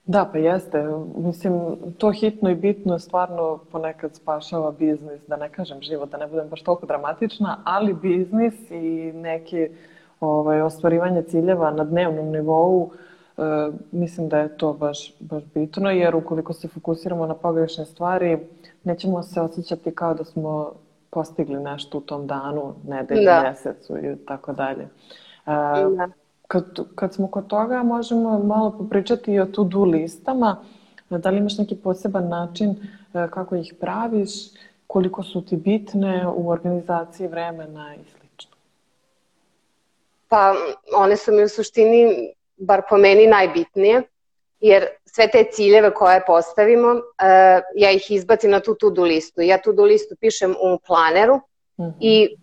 Da, 0.06 0.30
pa 0.32 0.38
jeste. 0.38 0.84
Mislim, 1.18 1.76
to 1.98 2.12
hitno 2.12 2.50
i 2.50 2.56
bitno 2.56 3.00
stvarno 3.00 3.60
ponekad 3.72 4.16
spašava 4.16 4.72
biznis, 4.72 5.22
da 5.28 5.36
ne 5.36 5.50
kažem 5.50 5.82
život, 5.82 6.10
da 6.10 6.18
ne 6.18 6.28
budem 6.28 6.50
baš 6.50 6.62
toliko 6.62 6.86
dramatična, 6.86 7.62
ali 7.64 7.94
biznis 7.94 8.72
i 8.72 9.12
neki 9.14 9.70
ovaj, 10.20 10.62
ostvarivanje 10.62 11.22
ciljeva 11.22 11.72
na 11.72 11.84
dnevnom 11.84 12.32
nivou, 12.32 12.92
e, 13.38 13.42
mislim 13.92 14.30
da 14.30 14.40
je 14.40 14.58
to 14.58 14.74
baš, 14.74 15.14
baš 15.20 15.44
bitno, 15.54 15.92
jer 15.92 16.16
ukoliko 16.16 16.54
se 16.54 16.68
fokusiramo 16.68 17.26
na 17.26 17.34
pogrešne 17.34 17.86
stvari, 17.86 18.40
nećemo 18.86 19.24
se 19.24 19.42
osjećati 19.42 19.96
kao 19.96 20.14
da 20.14 20.24
smo 20.24 20.72
postigli 21.10 21.60
nešto 21.60 21.98
u 21.98 22.02
tom 22.02 22.28
danu, 22.28 22.74
nedelju, 22.88 23.26
da. 23.26 23.42
mesecu 23.42 23.98
i 23.98 24.26
tako 24.26 24.54
dalje. 24.54 24.84
E, 24.84 24.90
da. 25.98 26.10
Kad, 26.48 26.66
kad 26.96 27.14
smo 27.14 27.28
kod 27.28 27.48
toga, 27.48 27.84
možemo 27.84 28.40
malo 28.40 28.72
popričati 28.78 29.32
i 29.32 29.40
o 29.40 29.46
to-do 29.46 29.84
listama. 29.84 30.58
Da 31.10 31.30
li 31.30 31.38
imaš 31.38 31.58
neki 31.58 31.76
poseban 31.76 32.28
način 32.30 32.70
e, 32.70 33.28
kako 33.32 33.56
ih 33.56 33.74
praviš, 33.80 34.32
koliko 34.88 35.24
su 35.24 35.46
ti 35.46 35.56
bitne 35.58 36.28
u 36.28 36.50
organizaciji 36.50 37.28
vremena 37.28 37.96
i 37.96 38.00
slično? 38.04 38.56
Pa, 40.28 40.54
one 40.98 41.18
su 41.18 41.32
mi 41.32 41.44
u 41.44 41.50
suštini, 41.50 42.34
bar 42.58 42.82
po 42.90 42.98
meni, 42.98 43.28
najbitnije, 43.28 44.04
jer 44.60 44.88
sve 45.06 45.28
te 45.28 45.44
ciljeve 45.52 45.94
koje 45.94 46.26
postavimo, 46.26 46.92
uh, 46.92 47.02
ja 47.76 47.92
ih 47.92 48.12
izbacim 48.12 48.52
na 48.52 48.60
tu 48.60 48.76
to-do 48.76 49.04
listu. 49.04 49.42
Ja 49.42 49.58
tu-do 49.62 49.84
listu 49.84 50.16
pišem 50.20 50.56
u 50.62 50.80
planeru 50.88 51.34
uh 51.78 51.86
mhm. 51.86 51.90
-huh. 51.90 51.98
i 52.00 52.38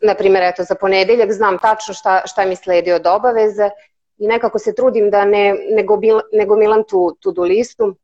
na 0.00 0.14
primjer, 0.14 0.42
eto, 0.42 0.64
za 0.64 0.74
ponedeljak 0.74 1.32
znam 1.32 1.58
tačno 1.58 1.94
šta, 1.94 2.22
šta 2.26 2.44
mi 2.44 2.56
sledi 2.56 2.92
od 2.92 3.06
obaveze 3.06 3.70
i 4.18 4.26
nekako 4.26 4.58
se 4.58 4.74
trudim 4.74 5.10
da 5.10 5.24
ne, 5.24 5.56
ne, 5.70 5.82
gobil, 5.82 6.20
ne 6.32 6.46
gomilam 6.46 6.84
tu, 6.88 7.16
tu 7.20 7.32
do 7.32 7.42
listu, 7.42 7.94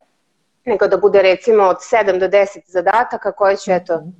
nego 0.64 0.88
da 0.88 0.96
bude 0.96 1.22
recimo 1.22 1.64
od 1.64 1.76
7 1.76 2.18
do 2.18 2.28
10 2.28 2.60
zadataka 2.66 3.32
koje 3.32 3.56
ću 3.56 3.72
eto, 3.72 3.96
mhm. 3.96 4.10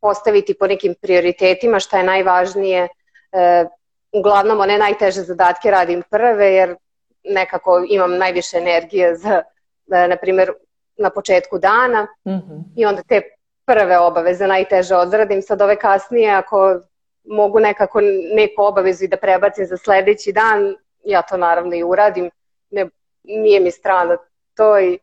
postaviti 0.00 0.54
po 0.54 0.66
nekim 0.66 0.94
prioritetima, 1.02 1.80
šta 1.80 1.98
je 1.98 2.04
najvažnije. 2.04 2.88
E, 3.32 3.64
uglavnom 4.12 4.60
one 4.60 4.78
najteže 4.78 5.22
zadatke 5.22 5.70
radim 5.70 6.02
prve 6.10 6.52
jer 6.52 6.76
nekako 7.24 7.84
imam 7.88 8.18
najviše 8.18 8.56
energije 8.56 9.16
za, 9.16 9.42
da, 9.86 10.06
na 10.06 10.16
primjer, 10.16 10.52
na 10.96 11.10
početku 11.10 11.58
dana 11.58 12.02
mm 12.02 12.30
-hmm. 12.30 12.62
i 12.76 12.86
onda 12.86 13.02
te 13.02 13.22
prve 13.66 13.98
obaveze 13.98 14.46
najteže 14.46 14.96
odradim, 14.96 15.42
sad 15.42 15.62
ove 15.62 15.76
kasnije 15.76 16.30
ako 16.30 16.80
mogu 17.24 17.60
nekako 17.60 18.00
neku 18.34 18.62
obavezu 18.62 19.04
i 19.04 19.08
da 19.08 19.16
prebacim 19.16 19.66
za 19.66 19.76
sledeći 19.76 20.32
dan, 20.32 20.76
ja 21.04 21.22
to 21.22 21.36
naravno 21.36 21.74
i 21.74 21.82
uradim, 21.82 22.30
ne, 22.70 22.88
nije 23.22 23.60
mi 23.60 23.70
strano 23.70 24.16
to 24.54 24.78
i 24.80 24.98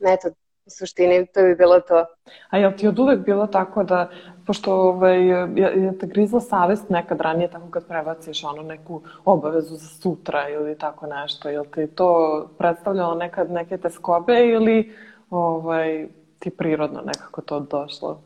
eto, 0.00 0.28
u 0.66 0.70
suštini 0.70 1.26
to 1.26 1.42
bi 1.42 1.54
bilo 1.54 1.80
to. 1.80 2.04
A 2.50 2.58
jel 2.58 2.72
ti 2.76 2.88
od 2.88 2.98
uvek 2.98 3.18
bilo 3.18 3.46
tako 3.46 3.82
da, 3.82 4.10
pošto 4.46 4.74
ovaj, 4.74 5.28
je, 5.56 5.98
te 6.00 6.06
grizla 6.06 6.40
savest 6.40 6.90
nekad 6.90 7.20
ranije 7.20 7.50
tako 7.50 7.70
kad 7.70 7.86
prebaciš 7.86 8.44
ono 8.44 8.62
neku 8.62 9.02
obavezu 9.24 9.74
za 9.74 9.88
sutra 9.88 10.48
ili 10.48 10.78
tako 10.78 11.06
nešto, 11.06 11.48
jel 11.48 11.64
ti 11.64 11.86
to 11.86 12.48
predstavljalo 12.58 13.14
nekad 13.14 13.50
neke 13.50 13.78
teskobe 13.78 14.46
ili 14.46 14.92
ovaj, 15.30 16.06
ti 16.38 16.50
prirodno 16.50 17.00
nekako 17.00 17.40
to 17.40 17.60
došlo? 17.60 18.20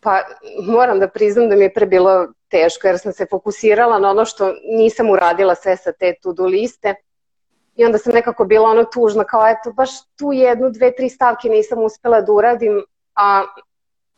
Pa 0.00 0.20
moram 0.66 0.98
da 0.98 1.08
priznam 1.08 1.48
da 1.48 1.56
mi 1.56 1.62
je 1.62 1.74
pre 1.74 1.86
bilo 1.86 2.26
teško 2.48 2.86
jer 2.86 2.98
sam 2.98 3.12
se 3.12 3.26
fokusirala 3.30 3.98
na 3.98 4.10
ono 4.10 4.24
što 4.24 4.54
nisam 4.76 5.10
uradila 5.10 5.54
sve 5.54 5.76
sa 5.76 5.92
te 5.92 6.14
to-do 6.22 6.46
liste 6.46 6.94
i 7.76 7.84
onda 7.84 7.98
sam 7.98 8.12
nekako 8.12 8.44
bila 8.44 8.68
ono 8.68 8.84
tužna 8.84 9.24
kao 9.24 9.48
eto 9.48 9.72
baš 9.72 9.90
tu 10.16 10.32
jednu, 10.32 10.70
dve, 10.70 10.94
tri 10.94 11.08
stavke 11.08 11.48
nisam 11.48 11.82
uspela 11.82 12.20
da 12.20 12.32
uradim, 12.32 12.84
a 13.14 13.42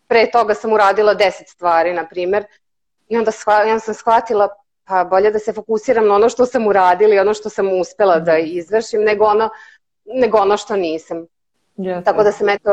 pre 0.08 0.30
toga 0.30 0.54
sam 0.54 0.73
uradila 0.73 1.14
deset 1.14 1.49
stvari, 1.49 1.92
na 1.92 2.06
primer. 2.06 2.44
I 3.08 3.18
onda, 3.18 3.30
shva, 3.30 3.62
onda 3.62 3.78
sam 3.78 3.94
shvatila 3.94 4.49
pa 4.84 5.04
bolje 5.04 5.30
da 5.30 5.38
se 5.38 5.52
fokusiram 5.52 6.06
na 6.06 6.14
ono 6.14 6.28
što 6.28 6.46
sam 6.46 6.66
uradila 6.66 7.14
i 7.14 7.18
ono 7.18 7.34
što 7.34 7.50
sam 7.50 7.80
uspela 7.80 8.18
da 8.18 8.32
mhm. 8.32 8.46
izvršim 8.46 9.02
nego 9.02 9.25
ono, 9.25 9.50
nego 10.04 10.38
ono 10.38 10.56
što 10.56 10.76
nisam. 10.76 11.26
Yes, 11.76 12.04
Tako 12.04 12.23
da 12.23 12.32
sam 12.32 12.49
eto 12.49 12.70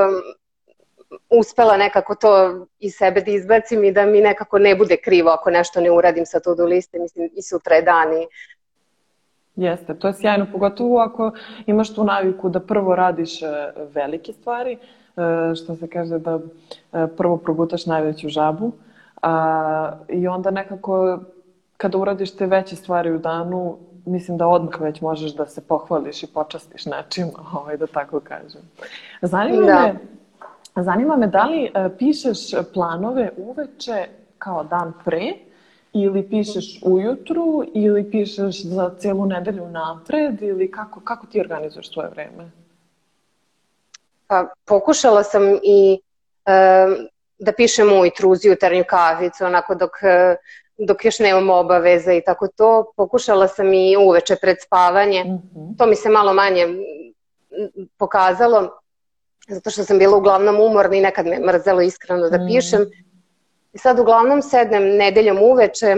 uspela 1.29 1.77
nekako 1.77 2.15
to 2.15 2.65
iz 2.79 2.95
sebe 2.97 3.21
da 3.21 3.31
izbacim 3.31 3.83
i 3.83 3.91
da 3.91 4.05
mi 4.05 4.21
nekako 4.21 4.59
ne 4.59 4.75
bude 4.75 4.97
krivo 4.97 5.29
ako 5.29 5.49
nešto 5.49 5.81
ne 5.81 5.91
uradim 5.91 6.25
sa 6.25 6.39
to 6.39 6.55
do 6.55 6.65
liste, 6.65 6.99
mislim 6.99 7.29
i 7.35 7.41
sutra 7.41 7.75
je 7.75 7.81
dan 7.81 8.13
i 8.13 8.27
Jeste, 9.55 9.93
to 9.93 10.07
je 10.07 10.13
sjajno, 10.13 10.45
pogotovo 10.51 10.99
ako 10.99 11.31
imaš 11.65 11.93
tu 11.93 12.03
naviku 12.03 12.49
da 12.49 12.59
prvo 12.59 12.95
radiš 12.95 13.41
e, 13.41 13.47
velike 13.93 14.33
stvari, 14.33 14.73
e, 14.73 15.55
što 15.55 15.75
se 15.75 15.87
kaže 15.87 16.19
da 16.19 16.39
e, 16.93 17.07
prvo 17.17 17.37
progutaš 17.37 17.85
najveću 17.85 18.29
žabu 18.29 18.71
a, 19.21 19.91
i 20.09 20.27
onda 20.27 20.51
nekako 20.51 21.19
kada 21.77 21.97
uradiš 21.97 22.35
te 22.35 22.45
veće 22.45 22.75
stvari 22.75 23.11
u 23.11 23.17
danu, 23.17 23.77
mislim 24.05 24.37
da 24.37 24.47
odmah 24.47 24.81
već 24.81 25.01
možeš 25.01 25.35
da 25.35 25.45
se 25.45 25.61
pohvališ 25.61 26.23
i 26.23 26.33
počastiš 26.33 26.85
nečim, 26.85 27.27
ovaj, 27.57 27.77
da 27.77 27.87
tako 27.87 28.19
kažem. 28.19 28.61
Zanima 29.21 29.65
da. 29.65 29.93
me, 30.75 30.83
zanima 30.83 31.17
me 31.17 31.27
da 31.27 31.43
li 31.43 31.71
pišeš 31.97 32.37
planove 32.73 33.31
uveče 33.37 34.07
kao 34.37 34.63
dan 34.63 34.93
pre 35.05 35.33
ili 35.93 36.29
pišeš 36.29 36.79
ujutru 36.83 37.63
ili 37.73 38.11
pišeš 38.11 38.63
za 38.63 38.91
celu 38.99 39.25
nedelju 39.25 39.67
napred 39.67 40.41
ili 40.41 40.71
kako, 40.71 40.99
kako 40.99 41.27
ti 41.27 41.39
organizuješ 41.39 41.91
svoje 41.93 42.09
vreme? 42.09 42.51
Pa, 44.27 44.47
pokušala 44.65 45.23
sam 45.23 45.43
i 45.63 45.99
e, 46.45 46.87
da 47.39 47.51
pišem 47.51 47.99
ujutru 48.01 48.29
uz 48.29 48.45
jutarnju 48.45 48.83
kavicu, 48.89 49.45
onako 49.45 49.75
dok 49.75 49.91
e, 50.03 50.35
dok 50.77 51.05
još 51.05 51.19
nemam 51.19 51.49
obaveza 51.49 52.13
i 52.13 52.21
tako 52.25 52.47
to. 52.47 52.91
Pokušala 52.97 53.47
sam 53.47 53.73
i 53.73 53.97
uveče 53.97 54.35
pred 54.35 54.57
spavanje. 54.61 55.23
Mm 55.23 55.27
-hmm. 55.27 55.77
To 55.77 55.85
mi 55.85 55.95
se 55.95 56.09
malo 56.09 56.33
manje 56.33 56.67
pokazalo, 57.97 58.79
zato 59.47 59.69
što 59.69 59.83
sam 59.83 59.97
bila 59.97 60.17
uglavnom 60.17 60.59
umorna 60.59 60.95
i 60.95 61.01
nekad 61.01 61.25
me 61.25 61.39
mrzelo 61.39 61.81
iskreno 61.81 62.29
da 62.29 62.37
mm 62.37 62.41
-hmm. 62.41 62.55
pišem. 62.55 62.85
I 63.73 63.77
sad 63.77 63.99
uglavnom 63.99 64.41
sednem 64.41 64.83
nedeljom 64.97 65.37
uveče, 65.41 65.95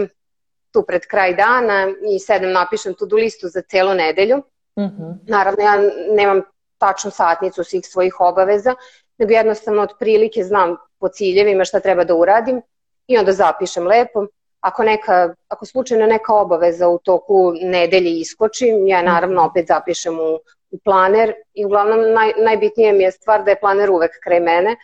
tu 0.72 0.82
pred 0.82 1.06
kraj 1.06 1.34
dana 1.34 1.86
i 2.14 2.18
sedem 2.18 2.52
napišem 2.52 2.94
tu 2.94 3.08
listu 3.12 3.48
za 3.48 3.62
celu 3.62 3.94
nedelju. 3.94 4.36
Mm 4.78 4.82
-hmm. 4.82 5.18
Naravno, 5.26 5.62
ja 5.62 5.76
nemam 6.16 6.42
tačnu 6.78 7.10
satnicu 7.10 7.64
svih 7.64 7.86
svojih 7.86 8.20
obaveza, 8.20 8.74
nego 9.18 9.32
jednostavno 9.32 9.82
od 9.82 9.92
prilike 9.98 10.44
znam 10.44 10.76
po 10.98 11.08
ciljevima 11.08 11.64
šta 11.64 11.80
treba 11.80 12.04
da 12.04 12.14
uradim 12.14 12.62
i 13.06 13.18
onda 13.18 13.32
zapišem 13.32 13.86
lepo 13.86 14.26
ako, 14.64 14.82
neka, 14.82 15.34
ako 15.48 15.66
slučajno 15.66 16.06
neka 16.06 16.34
obaveza 16.34 16.88
u 16.88 16.98
toku 16.98 17.52
nedelje 17.62 18.10
iskoči, 18.10 18.68
ja 18.86 19.02
naravno 19.02 19.40
mhm. 19.40 19.50
opet 19.50 19.66
zapišem 19.66 20.20
u, 20.20 20.38
u 20.70 20.78
planer 20.84 21.34
i 21.54 21.64
uglavnom 21.64 22.12
naj, 22.12 22.32
najbitnije 22.44 22.92
mi 22.92 23.04
je 23.04 23.10
stvar 23.12 23.44
da 23.44 23.50
je 23.50 23.60
planer 23.60 23.90
uvek 23.90 24.10
kraj 24.24 24.40
mene, 24.40 24.76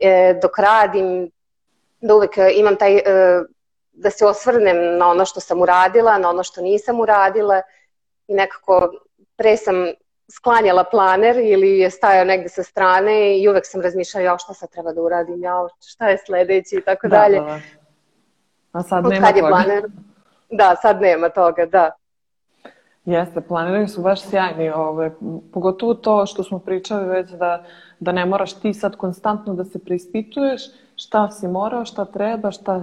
e, 0.00 0.38
dok 0.42 0.58
radim, 0.58 1.30
da 2.00 2.14
uvek 2.14 2.36
imam 2.56 2.76
taj, 2.76 2.96
e, 2.96 3.02
da 3.92 4.10
se 4.10 4.26
osvrnem 4.26 4.98
na 4.98 5.10
ono 5.10 5.24
što 5.24 5.40
sam 5.40 5.62
uradila, 5.62 6.18
na 6.18 6.30
ono 6.30 6.42
što 6.42 6.60
nisam 6.60 7.00
uradila 7.00 7.62
i 8.28 8.34
nekako 8.34 8.90
pre 9.36 9.56
sam 9.56 9.74
sklanjala 10.30 10.84
planer 10.84 11.36
ili 11.36 11.78
je 11.78 11.90
stajao 11.90 12.24
negde 12.24 12.48
sa 12.48 12.62
strane 12.62 13.38
i 13.40 13.48
uvek 13.48 13.66
sam 13.66 13.80
razmišljala 13.80 14.24
ja 14.24 14.38
šta 14.38 14.54
sad 14.54 14.70
treba 14.70 14.92
da 14.92 15.02
uradim, 15.02 15.42
ja 15.42 15.66
šta 15.86 16.08
je 16.08 16.18
sledeći 16.26 16.76
i 16.76 16.84
tako 16.84 17.08
da, 17.08 17.16
dalje. 17.16 17.40
Da. 17.40 17.60
A 18.72 18.82
sad 18.82 19.06
Od 19.06 19.12
nema 19.12 19.32
toga. 19.32 19.48
Planer? 19.48 19.84
Da, 20.50 20.76
sad 20.82 21.00
nema 21.00 21.28
toga, 21.28 21.66
da. 21.66 21.90
Jeste, 23.04 23.40
planeri 23.40 23.88
su 23.88 24.02
baš 24.02 24.22
sjajni, 24.22 24.70
ove, 24.70 25.10
pogotovo 25.52 25.94
to 25.94 26.26
što 26.26 26.42
smo 26.42 26.58
pričali 26.58 27.08
već 27.08 27.30
da, 27.30 27.64
da 28.00 28.12
ne 28.12 28.26
moraš 28.26 28.60
ti 28.60 28.74
sad 28.74 28.96
konstantno 28.96 29.54
da 29.54 29.64
se 29.64 29.78
preispituješ 29.84 30.62
šta 30.98 31.30
si 31.30 31.48
morao, 31.48 31.84
šta 31.84 32.04
treba, 32.04 32.50
šta, 32.50 32.82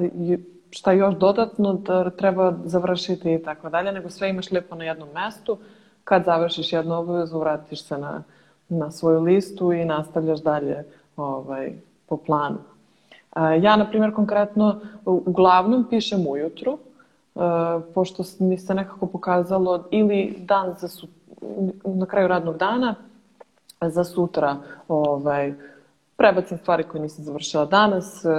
šta 0.69 0.91
još 0.91 1.15
dodatno 1.15 1.74
da 1.74 2.10
treba 2.10 2.53
završiti 2.63 3.34
i 3.34 3.43
tako 3.43 3.69
dalje, 3.69 3.91
nego 3.91 4.10
sve 4.10 4.29
imaš 4.29 4.51
lepo 4.51 4.75
na 4.75 4.84
jednom 4.84 5.10
mestu. 5.13 5.57
Kad 6.03 6.24
završiš 6.25 6.74
jednu 6.74 6.95
obavezu, 6.95 7.39
vratiš 7.39 7.84
se 7.84 7.98
na, 7.98 8.24
na 8.69 8.91
svoju 8.91 9.22
listu 9.22 9.74
i 9.74 9.86
nastavljaš 9.86 10.41
dalje 10.41 10.84
ovaj, 11.17 11.74
po 12.07 12.17
planu. 12.17 12.57
Ja, 13.62 13.75
na 13.75 13.89
primjer, 13.89 14.13
konkretno 14.13 14.79
uglavnom 15.05 15.86
pišem 15.89 16.27
ujutru, 16.27 16.77
pošto 17.93 18.24
mi 18.39 18.57
se 18.57 18.74
nekako 18.74 19.05
pokazalo 19.05 19.88
ili 19.91 20.36
dan 20.39 20.75
za 20.79 20.88
na 21.86 22.05
kraju 22.05 22.27
radnog 22.27 22.57
dana 22.57 22.95
za 23.81 24.03
sutra 24.03 24.55
ovaj, 24.88 25.53
prebacim 26.17 26.57
stvari 26.57 26.84
koje 26.84 27.01
nisam 27.01 27.25
završila 27.25 27.65
danas 27.65 28.25
e, 28.25 28.29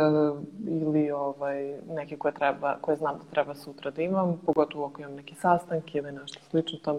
ili 0.68 1.10
ovaj, 1.10 1.78
neke 1.88 2.16
koje, 2.16 2.34
treba, 2.34 2.76
koje 2.80 2.96
znam 2.96 3.14
da 3.18 3.24
treba 3.30 3.54
sutra 3.54 3.90
da 3.90 4.02
imam, 4.02 4.40
pogotovo 4.46 4.86
ako 4.86 5.00
imam 5.00 5.14
neke 5.14 5.34
sastanke 5.34 5.98
ili 5.98 6.12
nešto 6.12 6.40
slično 6.50 6.78
tom. 6.78 6.98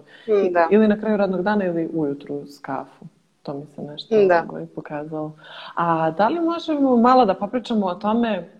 Da. 0.52 0.68
Ili 0.70 0.88
na 0.88 1.00
kraju 1.00 1.16
radnog 1.16 1.42
dana 1.42 1.64
ili 1.64 1.90
ujutru 1.94 2.46
s 2.46 2.58
kafu. 2.58 3.04
To 3.42 3.54
mi 3.54 3.66
se 3.66 3.82
nešto 3.82 4.26
Da. 4.26 4.44
ovaj, 4.48 4.66
pokazalo. 4.66 5.32
A 5.74 6.10
da 6.10 6.28
li 6.28 6.40
možemo 6.40 6.96
malo 6.96 7.24
da 7.24 7.34
popričamo 7.34 7.86
o 7.86 7.94
tome, 7.94 8.50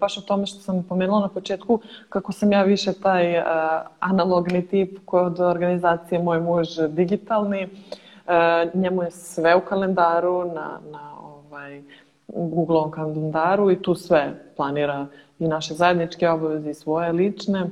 baš 0.00 0.18
o 0.18 0.20
tome 0.20 0.46
što 0.46 0.60
sam 0.60 0.82
pomenula 0.88 1.20
na 1.20 1.28
početku, 1.28 1.80
kako 2.08 2.32
sam 2.32 2.52
ja 2.52 2.62
više 2.62 2.92
taj 2.92 3.38
a, 3.38 3.84
analogni 4.00 4.66
tip 4.66 4.98
kod 5.04 5.40
organizacije, 5.40 6.22
moj 6.22 6.40
muž 6.40 6.68
digitalni. 6.88 7.62
E, 7.62 7.68
njemu 8.74 9.02
je 9.02 9.10
sve 9.10 9.56
u 9.56 9.60
kalendaru, 9.60 10.44
na, 10.44 10.80
na 10.90 11.15
ovaj, 11.56 11.82
Google 12.28 12.90
kalendaru 12.90 13.70
i 13.70 13.82
tu 13.82 13.94
sve 13.94 14.34
planira 14.56 15.06
i 15.38 15.48
naše 15.48 15.74
zajedničke 15.74 16.28
obaveze 16.28 16.70
i 16.70 16.74
svoje 16.74 17.12
lične. 17.12 17.70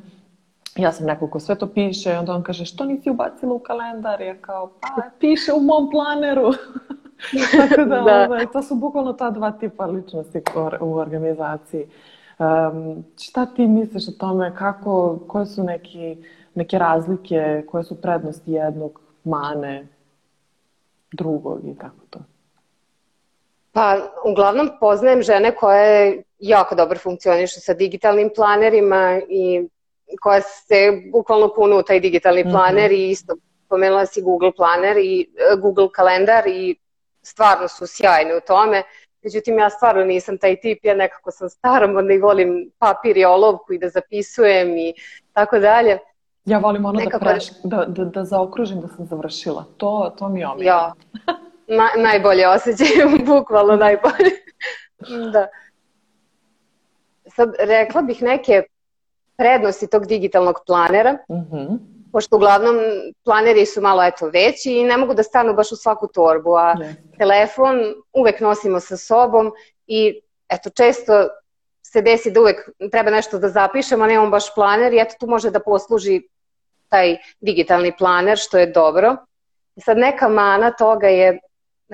Ja 0.76 0.92
sam 0.92 1.06
neko 1.06 1.30
ko 1.30 1.40
sve 1.40 1.54
to 1.54 1.66
piše 1.66 2.12
i 2.12 2.16
onda 2.16 2.34
on 2.34 2.42
kaže 2.42 2.64
što 2.64 2.84
nisi 2.84 3.10
ubacila 3.10 3.54
u 3.54 3.58
kalendar? 3.58 4.20
Ja 4.20 4.36
kao 4.36 4.70
pa 4.80 5.02
piše 5.20 5.52
u 5.52 5.60
mom 5.60 5.90
planeru. 5.90 6.52
Tako 7.58 7.84
da, 7.84 8.00
Da. 8.00 8.26
Ovaj, 8.26 8.46
to 8.52 8.62
su 8.62 8.74
bukvalno 8.74 9.12
ta 9.12 9.30
dva 9.30 9.52
tipa 9.52 9.86
ličnosti 9.86 10.42
u 10.80 10.94
organizaciji. 10.94 11.86
Um, 12.38 13.04
šta 13.20 13.46
ti 13.46 13.66
misliš 13.66 14.08
o 14.08 14.12
tome? 14.12 14.54
Kako, 14.56 15.18
koje 15.28 15.46
su 15.46 15.64
neki, 15.64 16.16
neke 16.54 16.78
razlike, 16.78 17.64
koje 17.70 17.84
su 17.84 18.00
prednosti 18.00 18.52
jednog, 18.52 19.00
mane 19.24 19.86
drugog 21.12 21.60
i 21.64 21.74
tako 21.78 22.06
to? 22.10 22.18
Pa, 23.74 23.96
uglavnom 24.24 24.70
poznajem 24.80 25.22
žene 25.22 25.50
koje 25.52 25.88
jako 26.38 26.74
dobro 26.74 26.98
funkcionišu 26.98 27.60
sa 27.60 27.74
digitalnim 27.74 28.30
planerima 28.34 29.20
i 29.28 29.68
koja 30.20 30.40
se 30.40 30.76
bukvalno 31.12 31.48
kunu 31.48 31.78
u 31.78 31.82
taj 31.82 32.00
digitalni 32.00 32.40
Mhm. 32.40 32.50
planer 32.50 32.92
i 32.92 33.10
isto 33.10 33.34
pomenula 33.68 34.06
si 34.06 34.22
Google 34.22 34.52
planer 34.52 34.96
i 34.96 35.20
e, 35.20 35.56
Google 35.56 35.88
kalendar 35.90 36.46
i 36.46 36.76
stvarno 37.22 37.68
su 37.68 37.86
sjajne 37.86 38.36
u 38.36 38.40
tome. 38.40 38.82
Međutim, 39.22 39.58
ja 39.58 39.70
stvarno 39.70 40.04
nisam 40.04 40.38
taj 40.38 40.56
tip, 40.56 40.84
ja 40.84 40.94
nekako 40.94 41.30
sam 41.30 41.48
starom, 41.48 42.10
i 42.10 42.18
volim 42.18 42.70
papir 42.78 43.16
i 43.16 43.24
olovku 43.24 43.72
i 43.72 43.78
da 43.78 43.88
zapisujem 43.88 44.78
i 44.78 44.94
tako 45.32 45.58
dalje. 45.58 45.98
Ja 46.44 46.58
volim 46.58 46.84
ono 46.84 46.92
da, 46.94 47.04
Nekako- 47.04 47.24
preš, 47.24 47.44
da, 47.64 47.84
da, 47.84 48.04
da 48.04 48.24
zaokružim 48.24 48.80
da 48.80 48.88
sam 48.88 49.06
završila. 49.06 49.64
To, 49.76 50.14
to 50.18 50.28
mi 50.28 50.40
je 50.40 50.48
omiljeno. 50.48 50.70
Ja, 50.70 50.92
na, 51.76 51.88
najbolje 51.98 52.48
osjećaj, 52.48 52.86
bukvalno 53.26 53.76
najbolje. 53.76 54.30
da. 55.32 55.48
Sad, 57.26 57.54
rekla 57.58 58.02
bih 58.02 58.22
neke 58.22 58.62
prednosti 59.36 59.86
tog 59.86 60.06
digitalnog 60.06 60.58
planera, 60.66 61.16
Mhm. 61.30 61.74
pošto 62.12 62.36
uglavnom 62.36 62.76
planeri 63.24 63.66
su 63.66 63.80
malo 63.80 64.02
eto 64.04 64.26
veći 64.26 64.72
i 64.72 64.84
ne 64.84 64.96
mogu 64.96 65.14
da 65.14 65.22
stanu 65.22 65.54
baš 65.54 65.72
u 65.72 65.76
svaku 65.76 66.06
torbu, 66.08 66.54
a 66.54 66.74
Jeste. 66.80 67.02
telefon 67.18 67.76
uvek 68.12 68.40
nosimo 68.40 68.80
sa 68.80 68.96
sobom 68.96 69.52
i 69.86 70.20
eto 70.48 70.70
često 70.70 71.28
se 71.82 72.02
desi 72.02 72.30
da 72.30 72.40
uvek 72.40 72.56
treba 72.90 73.10
nešto 73.10 73.38
da 73.38 73.48
zapišemo, 73.48 74.04
a 74.04 74.08
nemamo 74.08 74.30
baš 74.30 74.54
planer 74.54 74.92
i 74.92 74.98
eto 74.98 75.14
tu 75.20 75.26
može 75.26 75.50
da 75.50 75.60
posluži 75.60 76.22
taj 76.88 77.16
digitalni 77.40 77.92
planer, 77.92 78.38
što 78.38 78.58
je 78.58 78.66
dobro. 78.66 79.16
Sad 79.76 79.98
neka 79.98 80.28
mana 80.28 80.70
toga 80.70 81.08
je, 81.08 81.38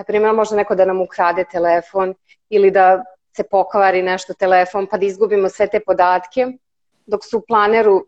na 0.01 0.05
primjer, 0.05 0.33
možda 0.35 0.57
neko 0.57 0.75
da 0.75 0.85
nam 0.85 1.01
ukrade 1.01 1.45
telefon 1.45 2.15
ili 2.49 2.71
da 2.71 3.05
se 3.37 3.43
pokvari 3.43 4.03
nešto 4.03 4.35
telefon 4.35 4.87
pa 4.91 4.97
da 4.97 5.07
izgubimo 5.07 5.49
sve 5.49 5.67
te 5.67 5.81
podatke, 5.81 6.47
dok 7.07 7.25
su 7.25 7.39
u 7.39 7.43
planeru 7.49 8.07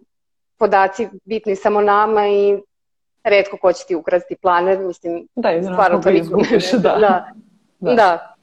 podaci 0.58 1.08
bitni 1.24 1.56
samo 1.56 1.80
nama 1.80 2.28
i 2.28 2.58
redko 3.24 3.56
ko 3.56 3.72
će 3.72 3.84
ti 3.86 3.94
ukrasti 3.94 4.36
planer, 4.42 4.78
mislim, 4.78 5.26
Da, 5.34 5.62
stvarno 5.62 6.00
to 6.02 6.10
izgubiš, 6.10 6.72
da. 6.72 6.78
da. 6.78 7.32
Da. 7.80 7.94
da. 7.94 8.36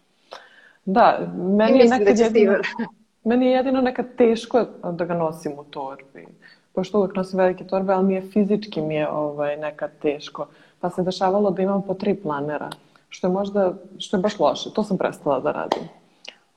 Da, 0.85 1.19
meni 1.57 1.79
je 1.79 1.87
da 1.87 1.97
nekad 1.97 2.17
će 2.17 2.23
jedino, 2.23 2.53
meni 3.29 3.45
je 3.45 3.51
jedino 3.51 3.81
nekad 3.81 4.05
teško 4.17 4.65
da 4.83 5.05
ga 5.05 5.13
nosim 5.13 5.51
u 5.59 5.63
torbi. 5.63 6.27
Pošto 6.73 6.99
uvek 6.99 7.15
nosim 7.15 7.39
velike 7.39 7.63
torbe, 7.63 7.93
ali 7.93 8.05
mi 8.05 8.13
je 8.13 8.21
fizički 8.21 8.81
mi 8.81 8.95
je 8.95 9.09
ovaj, 9.09 9.57
nekad 9.57 9.91
teško. 10.01 10.47
Pa 10.79 10.89
se 10.89 11.03
dešavalo 11.03 11.51
da 11.51 11.61
imam 11.61 11.81
po 11.81 11.93
tri 11.93 12.15
planera, 12.15 12.69
što 13.09 13.27
je 13.27 13.31
možda, 13.31 13.73
što 13.97 14.17
je 14.17 14.21
baš 14.21 14.39
loše. 14.39 14.73
To 14.73 14.83
sam 14.83 14.97
prestala 14.97 15.39
da 15.39 15.51
radim. 15.51 15.83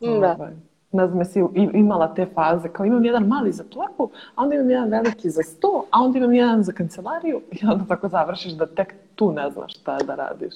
Da. 0.00 0.36
Ovaj, 0.38 0.52
ne 0.92 1.06
znam, 1.06 1.18
jesi 1.18 1.42
imala 1.54 2.14
te 2.14 2.26
faze, 2.34 2.68
kao 2.68 2.86
imam 2.86 3.04
jedan 3.04 3.22
mali 3.22 3.52
za 3.52 3.64
torbu, 3.64 4.10
a 4.34 4.42
onda 4.42 4.54
imam 4.54 4.70
jedan 4.70 4.88
veliki 4.88 5.30
za 5.30 5.42
sto, 5.42 5.84
a 5.90 6.00
onda 6.00 6.18
imam 6.18 6.34
jedan 6.34 6.62
za 6.62 6.72
kancelariju 6.72 7.40
i 7.62 7.66
onda 7.66 7.84
tako 7.88 8.08
završiš 8.08 8.52
da 8.52 8.66
tek 8.66 8.94
tu 9.14 9.32
ne 9.32 9.50
znaš 9.50 9.74
šta 9.74 9.98
da 9.98 10.14
radiš. 10.14 10.54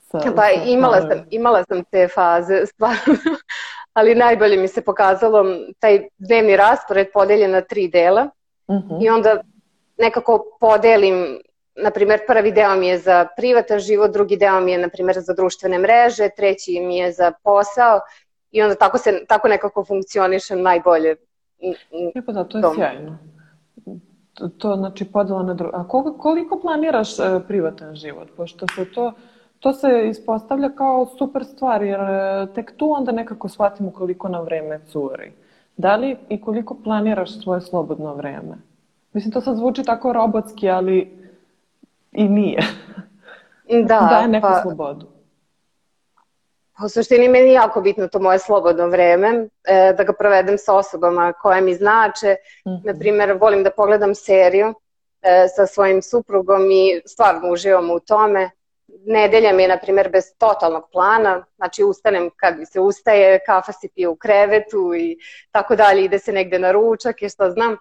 Sa, 0.00 0.18
Pa 0.18 0.42
sa 0.42 0.62
imala 0.66 1.00
sam, 1.00 1.24
imala 1.30 1.64
sam 1.64 1.84
te 1.84 2.08
faze, 2.08 2.66
stvarno. 2.72 3.14
Ali 3.92 4.14
najbolje 4.14 4.56
mi 4.56 4.68
se 4.68 4.80
pokazalo 4.80 5.44
taj 5.78 6.08
dnevni 6.18 6.56
raspored 6.56 7.06
podeljen 7.14 7.50
na 7.50 7.60
tri 7.60 7.88
dela 7.88 8.28
Mhm. 8.70 8.94
i 9.00 9.10
onda 9.10 9.40
nekako 9.98 10.44
podelim, 10.60 11.38
na 11.82 11.90
primjer 11.90 12.20
prvi 12.26 12.52
deo 12.52 12.76
mi 12.76 12.86
je 12.88 12.98
za 12.98 13.26
privatan 13.36 13.78
život, 13.78 14.12
drugi 14.12 14.36
deo 14.36 14.60
mi 14.60 14.72
je 14.72 14.78
na 14.78 14.88
primjer 14.88 15.16
za 15.20 15.34
društvene 15.34 15.78
mreže, 15.78 16.28
treći 16.36 16.80
mi 16.80 16.96
je 16.96 17.12
za 17.12 17.32
posao 17.44 18.00
i 18.50 18.62
onda 18.62 18.74
tako, 18.74 18.98
se, 18.98 19.24
tako 19.28 19.48
nekako 19.48 19.84
funkcionišem 19.84 20.62
najbolje. 20.62 21.16
E 22.14 22.22
pa 22.26 22.32
da, 22.32 22.44
to 22.44 22.58
je 22.58 22.62
Tom. 22.62 22.74
sjajno. 22.74 23.18
To, 24.34 24.48
to 24.48 24.76
znači 24.76 25.04
podela 25.04 25.42
na 25.42 25.54
drugo. 25.54 25.76
A 25.76 25.88
koliko, 25.88 26.18
koliko 26.18 26.60
planiraš 26.60 27.18
e, 27.18 27.22
privatan 27.48 27.94
život? 27.94 28.28
Pošto 28.36 28.66
se 28.74 28.84
to, 28.94 29.12
to 29.60 29.72
se 29.72 30.08
ispostavlja 30.10 30.70
kao 30.70 31.06
super 31.06 31.44
stvar, 31.44 31.82
jer 31.82 32.00
e, 32.00 32.46
tek 32.54 32.76
tu 32.76 32.92
onda 32.92 33.12
nekako 33.12 33.48
shvatimo 33.48 33.90
koliko 33.92 34.28
nam 34.28 34.44
vreme 34.44 34.80
curi. 34.86 35.32
Da 35.76 35.96
li 35.96 36.16
i 36.28 36.40
koliko 36.40 36.76
planiraš 36.84 37.40
svoje 37.42 37.60
slobodno 37.60 38.14
vreme? 38.14 38.56
Mislim, 39.12 39.32
to 39.32 39.40
sad 39.40 39.56
zvuči 39.56 39.82
tako 39.84 40.12
robotski, 40.12 40.70
ali 40.70 41.17
i 42.12 42.28
nije. 42.28 42.62
Da, 43.84 44.00
Daje 44.10 44.28
neku 44.28 44.46
pa, 44.46 44.62
slobodu. 44.62 45.06
U 46.84 46.88
suštini 46.88 47.28
meni 47.28 47.46
je 47.46 47.52
jako 47.52 47.80
bitno 47.80 48.08
to 48.08 48.18
moje 48.18 48.38
slobodno 48.38 48.86
vreme, 48.86 49.28
e, 49.68 49.94
da 49.96 50.04
ga 50.04 50.12
provedem 50.12 50.58
sa 50.58 50.74
osobama 50.74 51.32
koje 51.32 51.60
mi 51.60 51.74
znače. 51.74 52.36
Na 52.84 52.94
primjer, 52.98 53.32
volim 53.40 53.62
da 53.62 53.70
pogledam 53.70 54.14
seriju 54.14 54.74
e, 55.22 55.46
sa 55.56 55.66
svojim 55.66 56.02
suprugom 56.02 56.70
i 56.70 57.00
stvarno 57.06 57.50
uživam 57.52 57.90
u 57.90 58.00
tome. 58.00 58.50
Nedelja 59.06 59.52
mi 59.52 59.62
je, 59.62 59.68
na 59.68 59.78
primjer, 59.78 60.08
bez 60.12 60.24
totalnog 60.38 60.84
plana, 60.92 61.44
znači 61.56 61.84
ustanem 61.84 62.30
kad 62.36 62.58
mi 62.58 62.66
se 62.66 62.80
ustaje, 62.80 63.38
kafa 63.46 63.72
se 63.72 63.88
pije 63.94 64.08
u 64.08 64.16
krevetu 64.16 64.94
i 64.94 65.18
tako 65.50 65.76
dalje, 65.76 66.04
ide 66.04 66.18
se 66.18 66.32
negde 66.32 66.58
na 66.58 66.72
ručak 66.72 67.22
i 67.22 67.28
što 67.28 67.50
znam. 67.50 67.76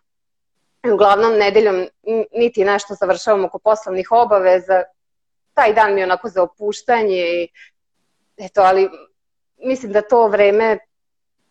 Uglavnom, 0.93 1.33
nedeljom 1.33 1.87
niti 2.33 2.65
nešto 2.65 2.93
završavam 2.93 3.45
oko 3.45 3.59
poslovnih 3.59 4.07
obaveza, 4.11 4.83
taj 5.53 5.73
dan 5.73 5.93
mi 5.93 6.01
je 6.01 6.05
onako 6.05 6.29
za 6.29 6.43
opuštanje 6.43 7.15
i 7.15 7.47
eto, 8.37 8.61
ali 8.61 8.89
mislim 9.57 9.91
da 9.91 10.01
to 10.01 10.27
vreme 10.27 10.77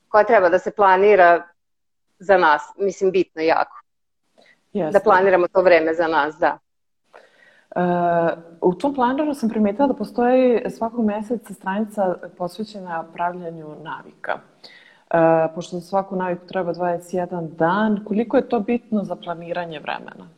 koje 0.08 0.26
treba 0.26 0.48
da 0.48 0.58
se 0.58 0.70
planira 0.70 1.42
za 2.18 2.38
nas, 2.38 2.62
mislim 2.76 3.10
bitno 3.10 3.42
jako. 3.42 3.80
Jeste. 4.72 4.98
Da 4.98 5.04
planiramo 5.04 5.48
to 5.48 5.62
vreme 5.62 5.94
za 5.94 6.06
nas, 6.08 6.34
da. 6.36 6.58
E, 7.76 7.80
u 8.60 8.74
tom 8.74 8.94
planeru 8.94 9.34
sam 9.34 9.48
primetila 9.48 9.86
da 9.86 9.94
postoji 9.94 10.62
svakog 10.70 11.04
meseca 11.04 11.54
stranica 11.54 12.14
posvećena 12.38 13.04
pravljanju 13.12 13.76
navika. 13.82 14.38
E, 15.10 15.48
pošto 15.54 15.78
za 15.78 15.86
svaku 15.86 16.16
naviku 16.16 16.46
treba 16.46 16.74
21 16.74 17.48
dan, 17.48 18.04
koliko 18.04 18.36
je 18.36 18.48
to 18.48 18.60
bitno 18.60 19.04
za 19.04 19.16
planiranje 19.16 19.80
vremena? 19.80 20.28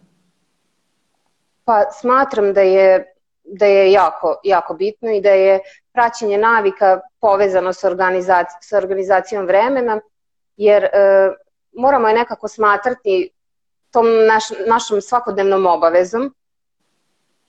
Pa 1.65 1.91
smatram 1.91 2.53
da 2.53 2.61
je, 2.61 3.15
da 3.45 3.67
je 3.67 3.93
jako, 3.93 4.41
jako 4.45 4.75
bitno 4.75 5.11
i 5.11 5.21
da 5.21 5.31
je 5.31 5.61
praćenje 5.93 6.39
navika 6.39 7.01
povezano 7.21 7.73
sa, 7.73 7.89
organizac 7.89 8.47
sa 8.61 8.79
organizacijom 8.79 9.47
vremena, 9.47 10.01
jer 10.57 10.85
e, 10.85 10.91
moramo 11.73 12.09
je 12.09 12.15
nekako 12.15 12.49
smatrati 12.49 13.31
tom 13.91 14.07
naš, 14.27 14.45
našom 14.67 15.01
svakodnevnom 15.01 15.67
obavezom 15.67 16.35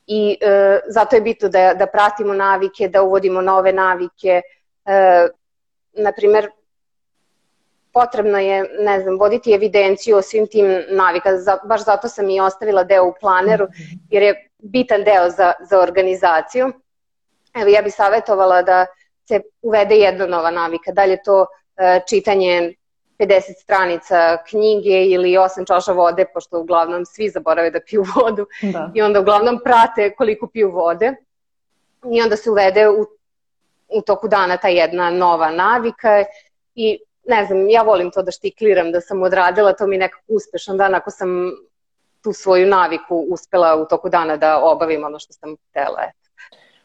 i 0.08 0.38
e, 0.42 0.80
zato 0.88 1.16
je 1.16 1.22
bitno 1.22 1.50
da, 1.50 1.74
da 1.74 1.88
pratimo 1.88 2.34
navike, 2.34 2.88
da 2.88 3.04
uvodimo 3.04 3.42
nove 3.42 3.74
navike. 3.74 4.42
E, 4.86 5.28
na 5.94 6.12
primer, 6.12 6.50
potrebno 7.94 8.38
je, 8.38 8.66
ne 8.80 9.00
znam, 9.02 9.20
voditi 9.20 9.54
evidenciju 9.54 10.18
o 10.18 10.22
svim 10.22 10.48
tim 10.48 10.84
navika. 10.90 11.38
Za, 11.38 11.58
baš 11.64 11.86
zato 11.86 12.08
sam 12.08 12.30
i 12.30 12.40
ostavila 12.40 12.84
deo 12.84 13.06
u 13.06 13.14
planeru, 13.20 13.68
jer 14.10 14.24
je 14.24 14.50
bitan 14.58 15.04
deo 15.04 15.30
za, 15.30 15.54
za 15.70 15.80
organizaciju. 15.80 16.72
Evo, 17.54 17.70
ja 17.70 17.82
bih 17.82 17.94
savjetovala 17.94 18.62
da 18.62 18.86
se 19.28 19.42
uvede 19.62 19.96
jedna 19.96 20.26
nova 20.26 20.52
navika. 20.52 20.92
Da 20.92 21.04
li 21.04 21.12
je 21.12 21.24
to 21.24 21.46
e, 21.78 22.00
čitanje 22.10 22.74
50 23.20 23.62
stranica 23.62 24.38
knjige 24.50 25.06
ili 25.06 25.30
8 25.30 25.68
čaša 25.68 25.92
vode, 25.92 26.26
pošto 26.34 26.60
uglavnom 26.60 27.06
svi 27.06 27.30
zaborave 27.30 27.72
da 27.72 27.80
piju 27.80 28.06
vodu 28.16 28.46
da. 28.62 28.92
i 28.96 29.02
onda 29.02 29.20
uglavnom 29.20 29.60
prate 29.64 30.16
koliko 30.16 30.48
piju 30.48 30.72
vode 30.72 31.16
i 32.12 32.22
onda 32.22 32.36
se 32.36 32.50
uvede 32.52 32.90
u, 32.90 33.06
u 33.88 34.02
toku 34.02 34.28
dana 34.28 34.58
ta 34.58 34.68
jedna 34.68 35.10
nova 35.10 35.52
navika 35.52 36.24
i 36.76 37.00
ne 37.30 37.46
znam, 37.46 37.70
ja 37.70 37.82
volim 37.82 38.12
to 38.12 38.22
da 38.22 38.32
štikliram, 38.32 38.92
da 38.92 39.02
sam 39.02 39.24
odradila, 39.24 39.74
to 39.74 39.88
mi 39.88 39.96
je 39.96 40.00
nekako 40.00 40.24
uspešan 40.28 40.78
dan 40.78 40.96
ako 40.96 41.12
sam 41.12 41.30
tu 42.24 42.34
svoju 42.34 42.68
naviku 42.68 43.26
uspela 43.30 43.76
u 43.82 43.86
toku 43.86 44.10
dana 44.10 44.38
da 44.38 44.60
obavim 44.64 45.04
ono 45.04 45.20
što 45.20 45.34
sam 45.34 45.56
htela. 45.70 46.02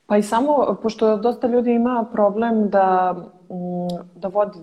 Pa 0.06 0.16
i 0.16 0.22
samo, 0.22 0.78
pošto 0.82 1.16
dosta 1.16 1.46
ljudi 1.46 1.72
ima 1.72 2.06
problem 2.12 2.68
da, 2.68 3.14
mm, 3.50 4.04
da 4.14 4.28
vodi 4.28 4.58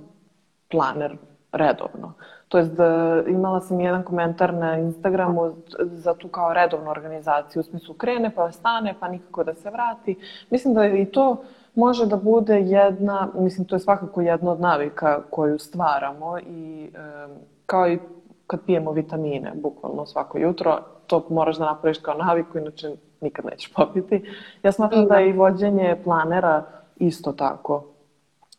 planer 0.72 1.18
redovno. 1.52 2.14
To 2.48 2.58
jest 2.58 2.72
da 2.72 3.22
imala 3.28 3.62
sam 3.62 3.80
jedan 3.80 4.04
komentar 4.04 4.54
na 4.54 4.78
Instagramu 4.78 5.56
za 5.80 6.14
tu 6.14 6.28
kao 6.28 6.54
redovnu 6.54 6.92
organizaciju, 6.92 7.60
u 7.60 7.64
smislu 7.64 7.94
krene 7.94 8.36
pa 8.36 8.52
stane 8.52 8.96
pa 9.00 9.08
nikako 9.08 9.44
da 9.44 9.54
se 9.54 9.70
vrati. 9.70 10.16
Mislim 10.50 10.74
da 10.74 10.86
i 10.86 11.06
to 11.06 11.44
može 11.76 12.06
da 12.06 12.16
bude 12.16 12.60
jedna, 12.62 13.28
mislim 13.36 13.68
to 13.68 13.76
je 13.76 13.80
svakako 13.80 14.22
jedna 14.22 14.52
od 14.52 14.60
navika 14.60 15.22
koju 15.30 15.60
stvaramo 15.60 16.40
i 16.40 16.92
e, 16.96 17.28
kao 17.66 17.88
i 17.88 18.00
kad 18.48 18.60
pijemo 18.66 18.92
vitamine, 18.92 19.52
bukvalno 19.56 20.06
svako 20.06 20.38
jutro, 20.38 20.80
to 21.08 21.26
moraš 21.30 21.58
da 21.58 21.66
napraviš 21.66 21.98
kao 21.98 22.14
naviku, 22.14 22.58
inače 22.58 22.96
nikad 23.22 23.46
nećeš 23.46 23.74
popiti. 23.74 24.26
Ja 24.64 24.72
smatram 24.72 25.08
da 25.08 25.16
je 25.16 25.30
i 25.30 25.34
vođenje 25.34 26.02
planera 26.04 26.64
isto 26.96 27.32
tako. 27.32 27.86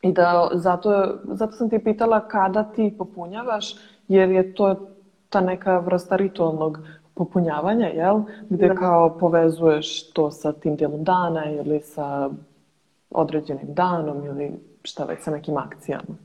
I 0.03 0.13
da 0.13 0.49
zato, 0.53 1.19
zato 1.25 1.53
sam 1.53 1.71
ti 1.71 1.79
pitala 1.79 2.29
kada 2.29 2.65
ti 2.65 2.95
popunjavaš, 2.99 3.77
jer 4.09 4.31
je 4.31 4.55
to 4.55 4.77
ta 5.29 5.41
neka 5.41 5.79
vrsta 5.79 6.17
ritualnog 6.17 6.79
popunjavanja, 7.15 7.87
jel? 7.87 8.21
Gde 8.49 8.69
da. 8.69 8.75
kao 8.75 9.19
povezuješ 9.19 10.13
to 10.13 10.31
sa 10.31 10.53
tim 10.53 10.77
dijelom 10.77 11.05
dana 11.05 11.51
ili 11.51 11.81
sa 11.81 12.31
određenim 13.15 13.75
danom 13.75 14.25
ili 14.25 14.51
šta 14.85 15.05
već 15.05 15.23
sa 15.23 15.31
nekim 15.31 15.57
akcijama. 15.57 16.17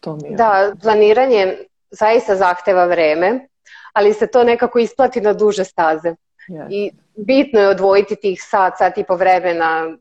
To 0.00 0.16
mi 0.16 0.28
je... 0.28 0.36
Da, 0.36 0.72
planiranje 0.82 1.56
zaista 1.90 2.36
zahteva 2.36 2.84
vreme, 2.84 3.48
ali 3.92 4.12
se 4.12 4.26
to 4.26 4.44
nekako 4.44 4.78
isplati 4.78 5.20
na 5.20 5.32
duže 5.32 5.64
staze. 5.64 6.14
Yes. 6.48 6.66
I 6.70 6.92
bitno 7.16 7.60
je 7.60 7.68
odvojiti 7.68 8.16
tih 8.16 8.42
sat, 8.42 8.78
sat 8.78 8.98
i 8.98 9.04
po 9.04 9.16
vremena 9.16 9.96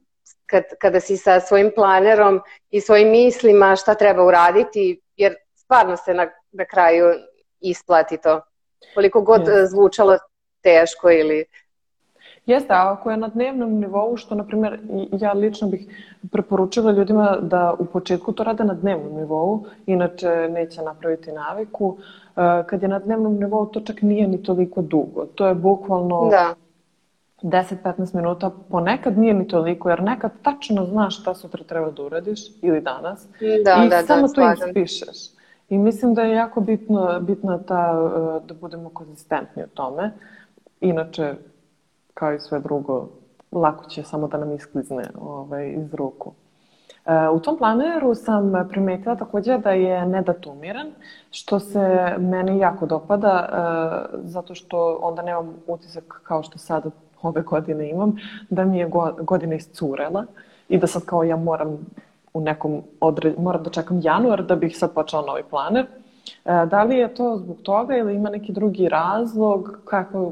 kad, 0.46 0.64
kada 0.82 1.00
si 1.00 1.18
sa 1.18 1.40
svojim 1.40 1.72
planerom 1.76 2.42
i 2.70 2.82
svojim 2.82 3.10
mislima 3.10 3.76
šta 3.76 3.96
treba 3.96 4.24
uraditi, 4.24 5.02
jer 5.16 5.36
stvarno 5.56 5.98
se 5.98 6.14
na, 6.14 6.28
na 6.52 6.66
kraju 6.66 7.06
isplati 7.60 8.18
to. 8.18 8.42
Koliko 8.94 9.22
god 9.22 9.42
yes. 9.42 9.66
zvučalo 9.66 10.18
teško 10.62 11.12
ili 11.12 11.46
Jeste, 12.46 12.74
a 12.74 12.92
ako 12.92 13.12
je 13.12 13.18
na 13.18 13.28
dnevnom 13.28 13.80
nivou, 13.80 14.18
što, 14.18 14.36
na 14.36 14.44
primjer, 14.44 14.80
ja 15.12 15.34
lično 15.34 15.68
bih 15.68 15.88
preporučila 16.32 16.92
ljudima 16.92 17.38
da 17.42 17.74
u 17.80 17.86
početku 17.86 18.32
to 18.32 18.44
rade 18.44 18.64
na 18.64 18.74
dnevnom 18.74 19.16
nivou, 19.16 19.66
inače 19.86 20.50
neće 20.52 20.82
napraviti 20.82 21.32
naviku. 21.32 21.98
E, 22.36 22.64
kad 22.68 22.82
je 22.82 22.88
na 22.88 23.00
dnevnom 23.00 23.38
nivou, 23.38 23.66
to 23.66 23.80
čak 23.80 24.02
nije 24.02 24.28
ni 24.28 24.44
toliko 24.44 24.82
dugo. 24.82 25.26
To 25.26 25.48
je 25.48 25.56
bukvalno 25.56 26.28
da. 26.30 26.56
10-15 27.42 28.16
minuta, 28.16 28.52
ponekad 28.70 29.18
nije 29.18 29.34
ni 29.34 29.48
toliko, 29.48 29.90
jer 29.90 30.04
nekad 30.04 30.32
tačno 30.42 30.86
znaš 30.86 31.22
šta 31.22 31.36
sutra 31.36 31.64
treba 31.64 31.92
da 31.92 32.04
uradiš 32.04 32.40
ili 32.62 32.82
danas 32.82 33.28
da, 33.40 33.84
i 33.86 33.90
da, 33.90 33.96
da 33.98 34.04
samo 34.08 34.28
da, 34.28 34.34
to 34.34 34.66
ispišeš. 34.68 35.18
I 35.70 35.78
mislim 35.78 36.14
da 36.14 36.22
je 36.22 36.36
jako 36.36 36.62
bitno, 36.62 37.20
bitno 37.20 37.58
ta, 37.58 38.10
e, 38.44 38.48
da 38.48 38.54
budemo 38.54 38.90
konzistentni 38.90 39.64
u 39.64 39.68
tome. 39.68 40.12
Inače, 40.82 41.34
kao 42.16 42.34
i 42.34 42.40
sve 42.40 42.60
drugo, 42.60 43.08
lako 43.52 43.86
će 43.86 44.04
samo 44.04 44.28
da 44.28 44.38
nam 44.38 44.56
isklizne 44.56 45.04
ovaj, 45.22 45.70
iz 45.70 45.94
ruku. 45.94 46.32
E, 47.06 47.30
u 47.30 47.40
tom 47.40 47.58
planeru 47.58 48.16
sam 48.16 48.54
primetila 48.70 49.16
takođe 49.16 49.58
da 49.58 49.72
je 49.72 50.06
nedatumiran, 50.06 50.88
što 51.32 51.60
se 51.60 52.16
meni 52.18 52.60
jako 52.60 52.86
dopada, 52.86 53.50
e, 54.14 54.18
zato 54.24 54.56
što 54.56 55.00
onda 55.02 55.22
nemam 55.22 55.54
utisak 55.68 56.22
kao 56.24 56.44
što 56.44 56.58
sada 56.58 56.90
ove 57.22 57.42
godine 57.42 57.90
imam, 57.90 58.16
da 58.50 58.66
mi 58.66 58.78
je 58.78 58.92
godina 59.20 59.56
iscurela 59.56 60.26
i 60.70 60.78
da 60.78 60.88
sad 60.88 61.06
kao 61.06 61.24
ja 61.24 61.36
moram 61.36 61.78
u 62.34 62.42
nekom 62.42 62.82
odre... 63.00 63.34
moram 63.38 63.64
da 63.64 63.70
čekam 63.70 64.00
januar 64.04 64.44
da 64.44 64.56
bih 64.56 64.78
sad 64.78 64.94
počela 64.94 65.26
novi 65.26 65.44
planer. 65.50 65.86
E, 66.46 66.66
da 66.66 66.84
li 66.84 66.98
je 66.98 67.14
to 67.16 67.38
zbog 67.38 67.58
toga 67.64 67.98
ili 67.98 68.16
ima 68.16 68.30
neki 68.30 68.54
drugi 68.54 68.90
razlog? 68.90 69.80
Kako, 69.86 70.32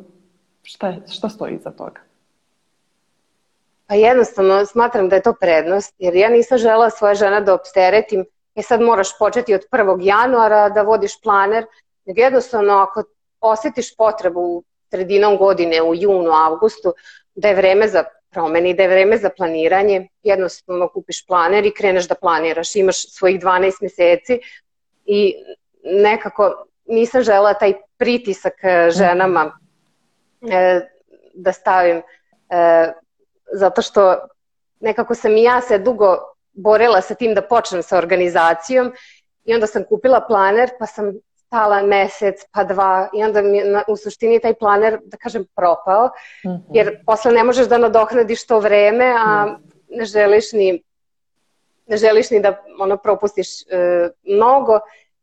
Šta, 0.64 0.88
je, 0.88 1.02
šta 1.12 1.30
stoji 1.30 1.56
iza 1.56 1.72
toga? 1.72 2.02
Pa 3.88 3.96
jednostavno 3.96 4.66
smatram 4.66 5.10
da 5.10 5.16
je 5.16 5.22
to 5.22 5.34
prednost, 5.34 5.96
jer 5.98 6.16
ja 6.16 6.30
nisam 6.30 6.58
žela 6.58 6.90
svoje 6.90 7.16
žena 7.16 7.42
da 7.42 7.54
opteretim, 7.54 8.26
e 8.56 8.62
sad 8.62 8.82
moraš 8.82 9.18
početi 9.18 9.54
od 9.54 9.62
1. 9.72 9.98
januara 10.02 10.70
da 10.70 10.82
vodiš 10.82 11.22
planer, 11.22 11.66
nego 12.06 12.22
jednostavno 12.22 12.74
ako 12.74 13.04
osjetiš 13.42 13.96
potrebu 13.96 14.64
sredinom 14.90 15.38
godine, 15.38 15.82
u 15.82 15.96
junu, 15.96 16.32
avgustu, 16.32 16.94
da 17.36 17.48
je 17.48 17.56
vreme 17.56 17.88
za 17.88 18.04
promeni, 18.34 18.74
da 18.74 18.84
je 18.84 18.90
vreme 18.90 19.18
za 19.18 19.30
planiranje, 19.30 20.08
jednostavno 20.24 20.88
kupiš 20.88 21.26
planer 21.26 21.66
i 21.66 21.74
kreneš 21.74 22.08
da 22.08 22.16
planiraš. 22.16 22.76
Imaš 22.76 23.10
svojih 23.10 23.42
12 23.42 23.82
meseci 23.82 24.40
i 25.06 25.36
nekako 25.84 26.66
nisam 26.86 27.24
žela 27.24 27.54
taj 27.54 27.74
pritisak 27.98 28.54
eh, 28.64 28.92
ženama 28.92 29.42
e, 29.42 29.63
da 31.34 31.52
stavim 31.54 32.02
e, 32.50 32.92
zato 33.54 33.82
što 33.82 34.16
nekako 34.80 35.16
sam 35.16 35.38
i 35.38 35.44
ja 35.44 35.62
se 35.62 35.78
dugo 35.78 36.18
borela 36.54 37.02
sa 37.02 37.16
tim 37.16 37.34
da 37.34 37.42
počnem 37.42 37.84
sa 37.84 37.98
organizacijom 37.98 38.94
i 39.46 39.54
onda 39.54 39.68
sam 39.68 39.84
kupila 39.84 40.22
planer 40.28 40.70
pa 40.80 40.86
sam 40.86 41.14
stala 41.46 41.82
mesec 41.82 42.46
pa 42.52 42.64
dva 42.64 43.10
i 43.14 43.24
onda 43.24 43.42
mi 43.42 43.64
na, 43.64 43.84
u 43.88 43.98
suštini 43.98 44.40
taj 44.40 44.54
planer 44.54 45.00
da 45.06 45.18
kažem 45.18 45.46
propao 45.56 46.06
mm 46.46 46.50
-hmm. 46.50 46.62
jer 46.74 47.06
posle 47.06 47.32
ne 47.32 47.44
možeš 47.44 47.68
da 47.68 47.78
nadohnadiš 47.78 48.48
to 48.48 48.60
vreme 48.60 49.16
a 49.18 49.58
ne 49.90 50.06
želiš 50.06 50.52
ni 50.54 50.84
ne 51.88 51.98
želiš 51.98 52.32
ni 52.32 52.40
da 52.40 52.64
ono 52.80 52.98
propustiš 52.98 53.48
e, 53.62 54.10
mnogo 54.24 54.80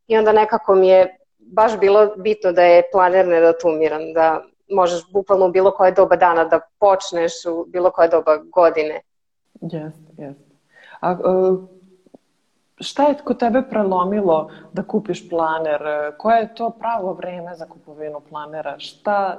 i 0.07 0.17
onda 0.17 0.31
nekako 0.31 0.75
mi 0.75 0.87
je 0.87 1.17
baš 1.39 1.79
bilo 1.79 2.15
bitno 2.15 2.51
da 2.51 2.63
je 2.63 2.83
planer 2.91 3.27
nedatumiran, 3.27 4.13
da 4.13 4.43
možeš 4.71 5.11
bukvalno 5.11 5.45
u 5.45 5.51
bilo 5.51 5.71
koje 5.71 5.91
doba 5.91 6.15
dana 6.15 6.45
da 6.45 6.59
počneš, 6.79 7.31
u 7.45 7.65
bilo 7.67 7.91
koje 7.91 8.09
doba 8.09 8.37
godine. 8.37 9.01
Jeste, 9.61 10.11
jeste. 10.17 10.51
A 10.99 11.11
uh, 11.11 11.59
šta 12.79 13.03
je 13.03 13.15
kod 13.23 13.39
tebe 13.39 13.61
prelomilo 13.69 14.51
da 14.73 14.83
kupiš 14.83 15.29
planer? 15.29 15.81
Koje 16.17 16.39
je 16.39 16.55
to 16.55 16.69
pravo 16.69 17.13
vreme 17.13 17.55
za 17.55 17.65
kupovinu 17.65 18.21
planera? 18.29 18.79
Šta, 18.79 19.37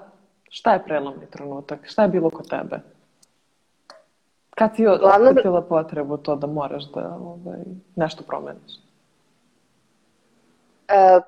šta 0.49 0.73
je 0.73 0.85
prelomni 0.85 1.27
trenutak? 1.27 1.81
Šta 1.85 2.03
je 2.03 2.09
bilo 2.09 2.31
kod 2.31 2.49
tebe? 2.49 2.81
Kad 4.51 4.77
si 4.77 4.83
Glavno... 4.83 5.31
osetila 5.31 5.62
potrebu 5.62 6.16
to 6.16 6.37
da 6.37 6.47
moraš 6.47 6.85
da 6.85 7.18
ovaj, 7.21 7.59
nešto 7.97 8.25
promeniš? 8.25 8.73
Uh, 10.88 11.23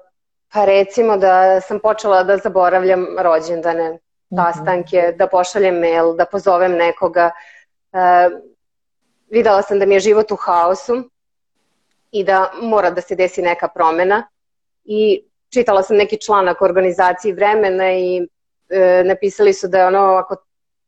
Pa 0.54 0.64
recimo 0.64 1.16
da 1.16 1.60
sam 1.60 1.80
počela 1.80 2.22
da 2.22 2.36
zaboravljam 2.36 3.06
rođendane, 3.18 3.90
mhm. 3.90 3.98
sastanke, 4.36 4.96
mm 4.96 5.12
-hmm. 5.12 5.16
da 5.16 5.26
pošaljem 5.26 5.78
mail, 5.78 6.14
da 6.14 6.24
pozovem 6.24 6.72
nekoga. 6.72 7.30
E, 7.92 8.30
videla 9.30 9.62
sam 9.62 9.78
da 9.78 9.86
mi 9.86 9.94
je 9.94 10.00
život 10.00 10.30
u 10.30 10.36
haosu 10.36 11.10
i 12.10 12.24
da 12.24 12.52
mora 12.62 12.90
da 12.90 13.00
se 13.00 13.14
desi 13.14 13.42
neka 13.42 13.68
promena 13.68 14.22
i 14.84 15.24
čitala 15.52 15.82
sam 15.82 15.96
neki 15.96 16.20
članak 16.20 16.62
o 16.62 16.64
organizaciji 16.64 17.32
vremena 17.32 17.92
i 17.92 18.28
e, 18.68 19.02
napisali 19.04 19.52
su 19.52 19.68
da 19.68 19.78
je 19.78 19.86
ono 19.86 19.98
ako 19.98 20.36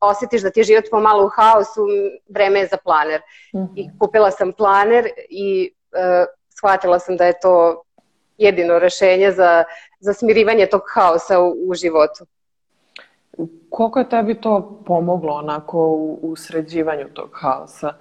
osjetiš 0.00 0.42
da 0.42 0.50
ti 0.50 0.60
je 0.60 0.64
život 0.64 0.84
pomalo 0.90 1.26
u 1.26 1.28
haosu, 1.28 1.86
vreme 2.28 2.60
je 2.60 2.66
za 2.66 2.76
planer. 2.76 3.20
Mm 3.54 3.58
-hmm. 3.58 3.72
I 3.76 3.90
kupila 3.98 4.30
sam 4.30 4.52
planer 4.52 5.08
i 5.28 5.74
e, 5.92 6.26
shvatila 6.56 6.98
sam 6.98 7.16
da 7.16 7.26
je 7.26 7.40
to 7.40 7.82
jedino 8.38 8.78
rešenje 8.78 9.32
za, 9.32 9.64
za 10.00 10.12
smirivanje 10.12 10.66
tog 10.66 10.82
haosa 10.94 11.40
u, 11.40 11.56
u 11.68 11.74
životu. 11.74 12.26
Koliko 13.70 13.98
je 13.98 14.08
tebi 14.08 14.40
to 14.40 14.82
pomoglo 14.86 15.32
onako 15.32 15.78
u, 15.78 16.18
u 16.22 16.36
sređivanju 16.36 17.08
tog 17.14 17.30
haosa? 17.32 17.92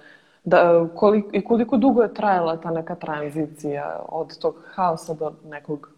Da, 0.44 0.88
koliko, 0.94 1.28
I 1.32 1.44
koliko 1.44 1.76
dugo 1.76 2.02
je 2.02 2.14
trajala 2.14 2.56
ta 2.56 2.70
neka 2.70 2.94
tranzicija 2.94 4.04
od 4.08 4.38
tog 4.38 4.56
haosa 4.74 5.14
do 5.14 5.32
nekog 5.44 5.90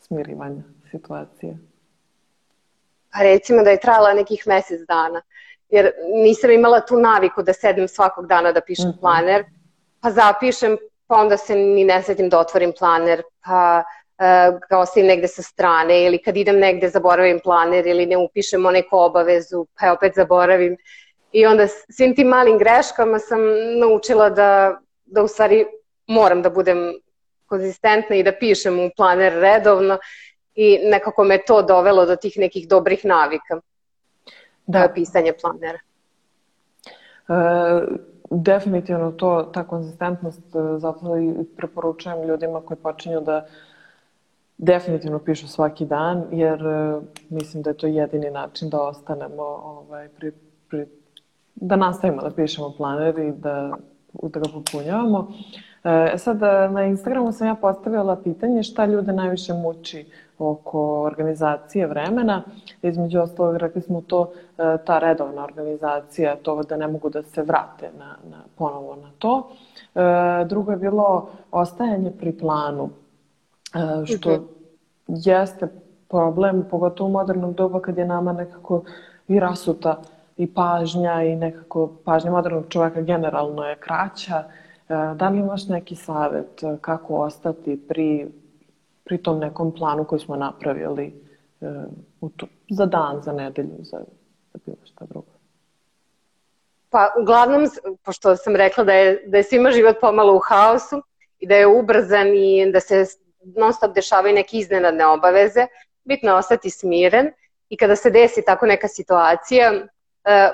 smirivanja 0.00 0.62
situacije? 0.90 1.58
Pa 3.12 3.22
recimo 3.22 3.62
da 3.62 3.70
je 3.70 3.80
trajala 3.80 4.14
nekih 4.14 4.42
mesec 4.46 4.80
dana. 4.88 5.22
Jer 5.70 5.90
nisam 6.24 6.50
imala 6.50 6.80
tu 6.80 6.96
naviku 7.00 7.42
da 7.42 7.52
sedem 7.52 7.88
svakog 7.88 8.26
dana 8.26 8.52
da 8.52 8.60
pišem 8.60 8.88
mm 8.88 8.92
-hmm. 8.92 9.00
planer 9.00 9.44
pa 10.02 10.10
zapišem, 10.10 10.76
pa 11.12 11.18
onda 11.20 11.36
se 11.36 11.54
ni 11.54 11.84
ne 11.84 12.02
setim 12.02 12.28
da 12.28 12.38
otvorim 12.38 12.72
planer, 12.78 13.22
pa 13.44 13.82
uh, 13.84 14.58
ga 14.70 14.78
ostavim 14.78 15.06
negde 15.06 15.28
sa 15.28 15.42
strane 15.42 16.04
ili 16.06 16.18
kad 16.18 16.36
idem 16.36 16.56
negde 16.56 16.88
zaboravim 16.88 17.40
planer 17.44 17.86
ili 17.86 18.06
ne 18.06 18.16
upišem 18.16 18.62
neku 18.62 18.96
obavezu, 18.96 19.66
pa 19.80 19.92
opet 19.92 20.14
zaboravim. 20.16 20.76
I 21.32 21.46
onda 21.46 21.66
svim 21.68 22.14
tim 22.16 22.28
malim 22.28 22.56
greškama 22.58 23.18
sam 23.18 23.40
naučila 23.80 24.30
da, 24.30 24.78
da 25.04 25.22
u 25.22 25.28
stvari 25.28 25.66
moram 26.06 26.42
da 26.42 26.50
budem 26.50 26.94
konzistentna 27.46 28.16
i 28.16 28.22
da 28.22 28.32
pišem 28.32 28.80
u 28.80 28.90
planer 28.96 29.32
redovno 29.32 29.98
i 30.54 30.78
nekako 30.82 31.24
me 31.24 31.38
to 31.44 31.62
dovelo 31.62 32.06
do 32.06 32.16
tih 32.16 32.38
nekih 32.38 32.68
dobrih 32.68 33.04
navika 33.04 33.60
da. 34.66 34.88
pisanje 34.94 35.32
planera. 35.32 35.78
E, 37.28 38.11
definitivno 38.32 39.12
to, 39.12 39.42
ta 39.42 39.64
konzistentnost, 39.64 40.56
e, 40.56 40.78
zato 40.78 41.16
i 41.18 41.44
preporučujem 41.56 42.22
ljudima 42.22 42.60
koji 42.60 42.78
počinju 42.78 43.20
da 43.20 43.46
definitivno 44.58 45.18
pišu 45.18 45.48
svaki 45.48 45.86
dan, 45.86 46.24
jer 46.30 46.66
e, 46.66 47.00
mislim 47.30 47.62
da 47.62 47.70
je 47.70 47.76
to 47.76 47.86
jedini 47.86 48.30
način 48.30 48.70
da 48.70 48.82
ostanemo 48.82 49.42
ovaj, 49.42 50.08
pri, 50.08 50.32
pri, 50.70 50.86
da 51.54 51.76
nastavimo 51.76 52.22
da 52.22 52.30
pišemo 52.30 52.74
planer 52.76 53.18
i 53.18 53.32
da, 53.32 53.76
da 54.22 54.40
ga 54.40 54.48
popunjavamo. 54.54 55.28
E, 55.84 56.18
sad, 56.18 56.40
na 56.72 56.84
Instagramu 56.84 57.32
sam 57.32 57.46
ja 57.46 57.54
postavila 57.54 58.16
pitanje 58.16 58.62
šta 58.62 58.86
ljude 58.86 59.12
najviše 59.12 59.52
muči 59.52 60.06
oko 60.50 61.02
organizacije 61.02 61.86
vremena. 61.86 62.42
Između 62.82 63.20
ostalog, 63.20 63.56
rekli 63.56 63.82
smo 63.82 64.00
to, 64.00 64.32
e, 64.58 64.76
ta 64.84 64.98
redovna 64.98 65.44
organizacija, 65.44 66.36
to 66.36 66.62
da 66.62 66.76
ne 66.76 66.88
mogu 66.88 67.10
da 67.10 67.22
se 67.22 67.42
vrate 67.42 67.90
na, 67.98 68.16
na, 68.30 68.42
ponovo 68.56 68.96
na 68.96 69.10
to. 69.18 69.48
E, 69.94 70.44
drugo 70.44 70.70
je 70.70 70.76
bilo 70.76 71.28
ostajanje 71.50 72.10
pri 72.10 72.38
planu, 72.38 72.90
e, 73.74 74.06
što 74.06 74.30
okay. 74.30 74.40
jeste 75.08 75.68
problem, 76.08 76.64
pogotovo 76.70 77.08
u 77.08 77.12
modernom 77.12 77.52
dobu 77.52 77.80
kad 77.80 77.98
je 77.98 78.04
nama 78.04 78.32
nekako 78.32 78.82
i 79.28 79.40
rasuta 79.40 80.00
i 80.36 80.54
pažnja 80.54 81.22
i 81.22 81.36
nekako 81.36 81.90
pažnja 82.04 82.30
modernog 82.30 82.64
čoveka 82.68 83.00
generalno 83.00 83.64
je 83.64 83.76
kraća. 83.76 84.44
Da 84.88 85.28
li 85.28 85.38
imaš 85.38 85.68
neki 85.68 85.96
savet 85.96 86.62
kako 86.80 87.16
ostati 87.16 87.80
pri 87.88 88.28
pri 89.04 89.22
tom 89.22 89.38
nekom 89.38 89.74
planu 89.74 90.04
koji 90.04 90.20
smo 90.20 90.36
napravili 90.36 91.06
e, 91.60 91.66
u 92.20 92.28
to, 92.28 92.46
za 92.70 92.86
dan, 92.86 93.22
za 93.22 93.32
nedelju, 93.32 93.76
za, 93.78 93.98
za 94.52 94.58
bilo 94.66 94.76
šta 94.84 95.04
drugo? 95.04 95.32
Pa 96.90 97.14
uglavnom, 97.20 97.68
pošto 98.04 98.36
sam 98.36 98.56
rekla 98.56 98.84
da 98.84 98.92
je, 98.92 99.22
da 99.26 99.36
je 99.36 99.42
svima 99.42 99.70
život 99.70 99.96
pomalo 100.00 100.36
u 100.36 100.40
haosu 100.48 101.02
i 101.38 101.46
da 101.46 101.54
je 101.54 101.66
ubrzan 101.66 102.28
i 102.28 102.72
da 102.72 102.80
se 102.80 103.04
non 103.56 103.72
stop 103.72 103.94
dešavaju 103.94 104.34
neke 104.34 104.58
iznenadne 104.58 105.06
obaveze, 105.06 105.66
bitno 106.04 106.30
je 106.30 106.34
ostati 106.34 106.70
smiren 106.70 107.30
i 107.68 107.76
kada 107.76 107.96
se 107.96 108.10
desi 108.10 108.44
tako 108.44 108.66
neka 108.66 108.88
situacija, 108.88 109.72
eh, 110.24 110.50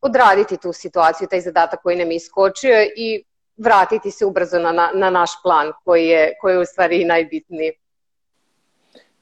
odraditi 0.00 0.56
tu 0.56 0.72
situaciju, 0.72 1.28
taj 1.28 1.40
zadatak 1.40 1.82
koji 1.82 1.96
nam 1.96 2.10
je 2.10 2.16
iskočio 2.16 2.82
i 2.96 3.24
vratiti 3.64 4.10
se 4.10 4.26
ubrzo 4.26 4.58
na, 4.58 4.72
na, 4.72 4.90
na 4.94 5.10
naš 5.10 5.30
plan 5.42 5.72
koji 5.84 6.06
je, 6.06 6.32
koji 6.40 6.54
je 6.54 6.60
u 6.60 6.64
stvari 6.64 7.04
najbitniji. 7.04 7.72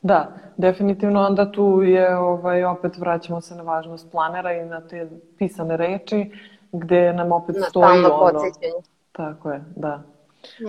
Da, 0.02 0.32
definitivno 0.56 1.26
onda 1.26 1.52
tu 1.52 1.82
je, 1.82 2.16
ovaj, 2.16 2.64
opet 2.64 2.98
vraćamo 2.98 3.40
se 3.40 3.54
na 3.54 3.62
važnost 3.62 4.10
planera 4.10 4.52
i 4.52 4.64
na 4.64 4.80
te 4.80 5.08
pisane 5.38 5.76
reči 5.76 6.30
gde 6.72 7.12
nam 7.12 7.32
opet 7.32 7.56
na 7.56 7.66
stoji 7.66 8.04
ono... 8.04 8.40
Tako 9.12 9.50
je, 9.50 9.64
da. 9.76 10.02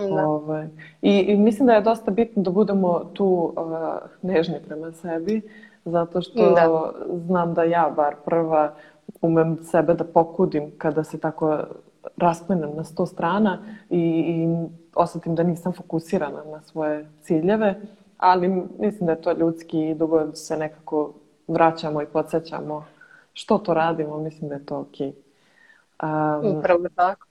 Da. 0.08 0.26
Ovaj, 0.26 0.66
i, 1.02 1.18
I 1.18 1.36
mislim 1.36 1.66
da 1.66 1.72
je 1.72 1.80
dosta 1.80 2.10
bitno 2.10 2.42
da 2.42 2.50
budemo 2.50 3.04
tu 3.14 3.54
uh, 3.56 3.72
nežni 4.22 4.56
prema 4.66 4.92
sebi, 4.92 5.42
zato 5.84 6.22
što 6.22 6.50
da. 6.50 6.92
znam 7.26 7.54
da 7.54 7.64
ja 7.64 7.92
bar 7.96 8.14
prva 8.24 8.74
umem 9.20 9.58
sebe 9.62 9.94
da 9.94 10.04
pokudim 10.04 10.72
kada 10.78 11.04
se 11.04 11.20
tako 11.20 11.58
raspenem 12.16 12.70
na 12.76 12.84
sto 12.84 13.06
strana 13.06 13.58
i, 13.90 13.98
i 13.98 14.48
osetim 14.94 15.34
da 15.34 15.42
nisam 15.42 15.72
fokusirana 15.72 16.44
na 16.52 16.62
svoje 16.62 17.08
ciljeve, 17.22 17.80
ali 18.18 18.48
mislim 18.78 19.06
da 19.06 19.12
je 19.12 19.20
to 19.20 19.32
ljudski 19.32 19.88
i 19.88 19.94
dugo 19.94 20.34
se 20.34 20.56
nekako 20.56 21.12
vraćamo 21.48 22.02
i 22.02 22.06
podsjećamo 22.06 22.84
što 23.32 23.58
to 23.58 23.74
radimo, 23.74 24.18
mislim 24.18 24.48
da 24.48 24.54
je 24.54 24.66
to 24.66 24.78
okej. 24.78 25.12
Okay. 25.98 26.40
Um, 26.40 26.58
Upravo 26.58 26.88
tako. 26.94 27.26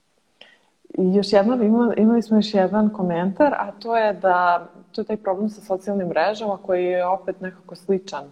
I 0.98 1.14
još 1.14 1.32
jedno, 1.32 1.54
imali, 1.54 1.94
imali 1.98 2.22
smo 2.22 2.36
još 2.36 2.54
jedan 2.54 2.90
komentar, 2.90 3.54
a 3.54 3.72
to 3.72 3.96
je 3.96 4.12
da 4.12 4.68
to 4.92 5.00
je 5.00 5.04
taj 5.04 5.16
problem 5.16 5.48
sa 5.48 5.60
socijalnim 5.60 6.08
mrežama 6.08 6.56
koji 6.56 6.84
je 6.84 7.06
opet 7.06 7.40
nekako 7.40 7.76
sličan 7.76 8.24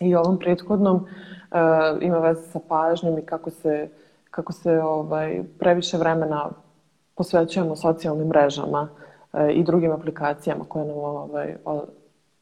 i 0.00 0.14
ovom 0.14 0.38
prethodnom 0.38 0.96
uh, 0.96 2.02
ima 2.02 2.18
veze 2.18 2.42
sa 2.42 2.60
pažnjom 2.68 3.18
i 3.18 3.26
kako 3.26 3.50
se 3.50 3.88
kako 4.36 4.52
se 4.52 4.70
ovaj, 4.70 5.42
previše 5.58 5.96
vremena 5.96 6.50
posvećujemo 7.14 7.76
socijalnim 7.76 8.28
mrežama 8.28 8.88
e, 9.32 9.52
i 9.52 9.64
drugim 9.64 9.92
aplikacijama 9.92 10.64
koje 10.68 10.84
nam 10.84 10.96
ovaj, 10.96 11.56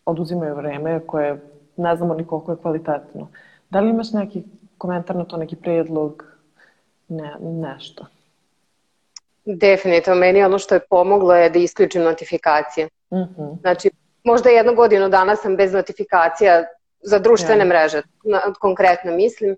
oduzimaju 0.07 0.55
vreme, 0.55 1.01
koje 1.07 1.41
ne 1.77 1.97
znamo 1.97 2.15
ni 2.15 2.27
koliko 2.27 2.53
je 2.53 2.59
kvalitetno. 2.63 3.29
Da 3.71 3.81
li 3.81 3.91
imaš 3.91 4.13
neki 4.13 4.43
komentar 4.79 5.17
na 5.17 5.25
to, 5.25 5.37
neki 5.37 5.57
predlog, 5.57 6.25
ne, 7.09 7.37
nešto? 7.41 8.07
Definitivno, 9.45 10.21
meni 10.21 10.43
ono 10.43 10.59
što 10.59 10.75
je 10.75 10.87
pomoglo 10.91 11.35
je 11.35 11.51
da 11.51 11.59
isključim 11.59 12.03
notifikacije. 12.03 12.87
Mm 12.87 13.17
-hmm. 13.17 13.61
Znači, 13.61 13.91
možda 14.25 14.51
jednu 14.51 14.75
godinu 14.75 15.09
dana 15.09 15.37
sam 15.37 15.57
bez 15.57 15.73
notifikacija 15.73 16.65
za 17.03 17.19
društvene 17.19 17.61
ja. 17.61 17.69
mreže, 17.69 18.03
na, 18.25 18.41
konkretno 18.61 19.13
mislim. 19.13 19.57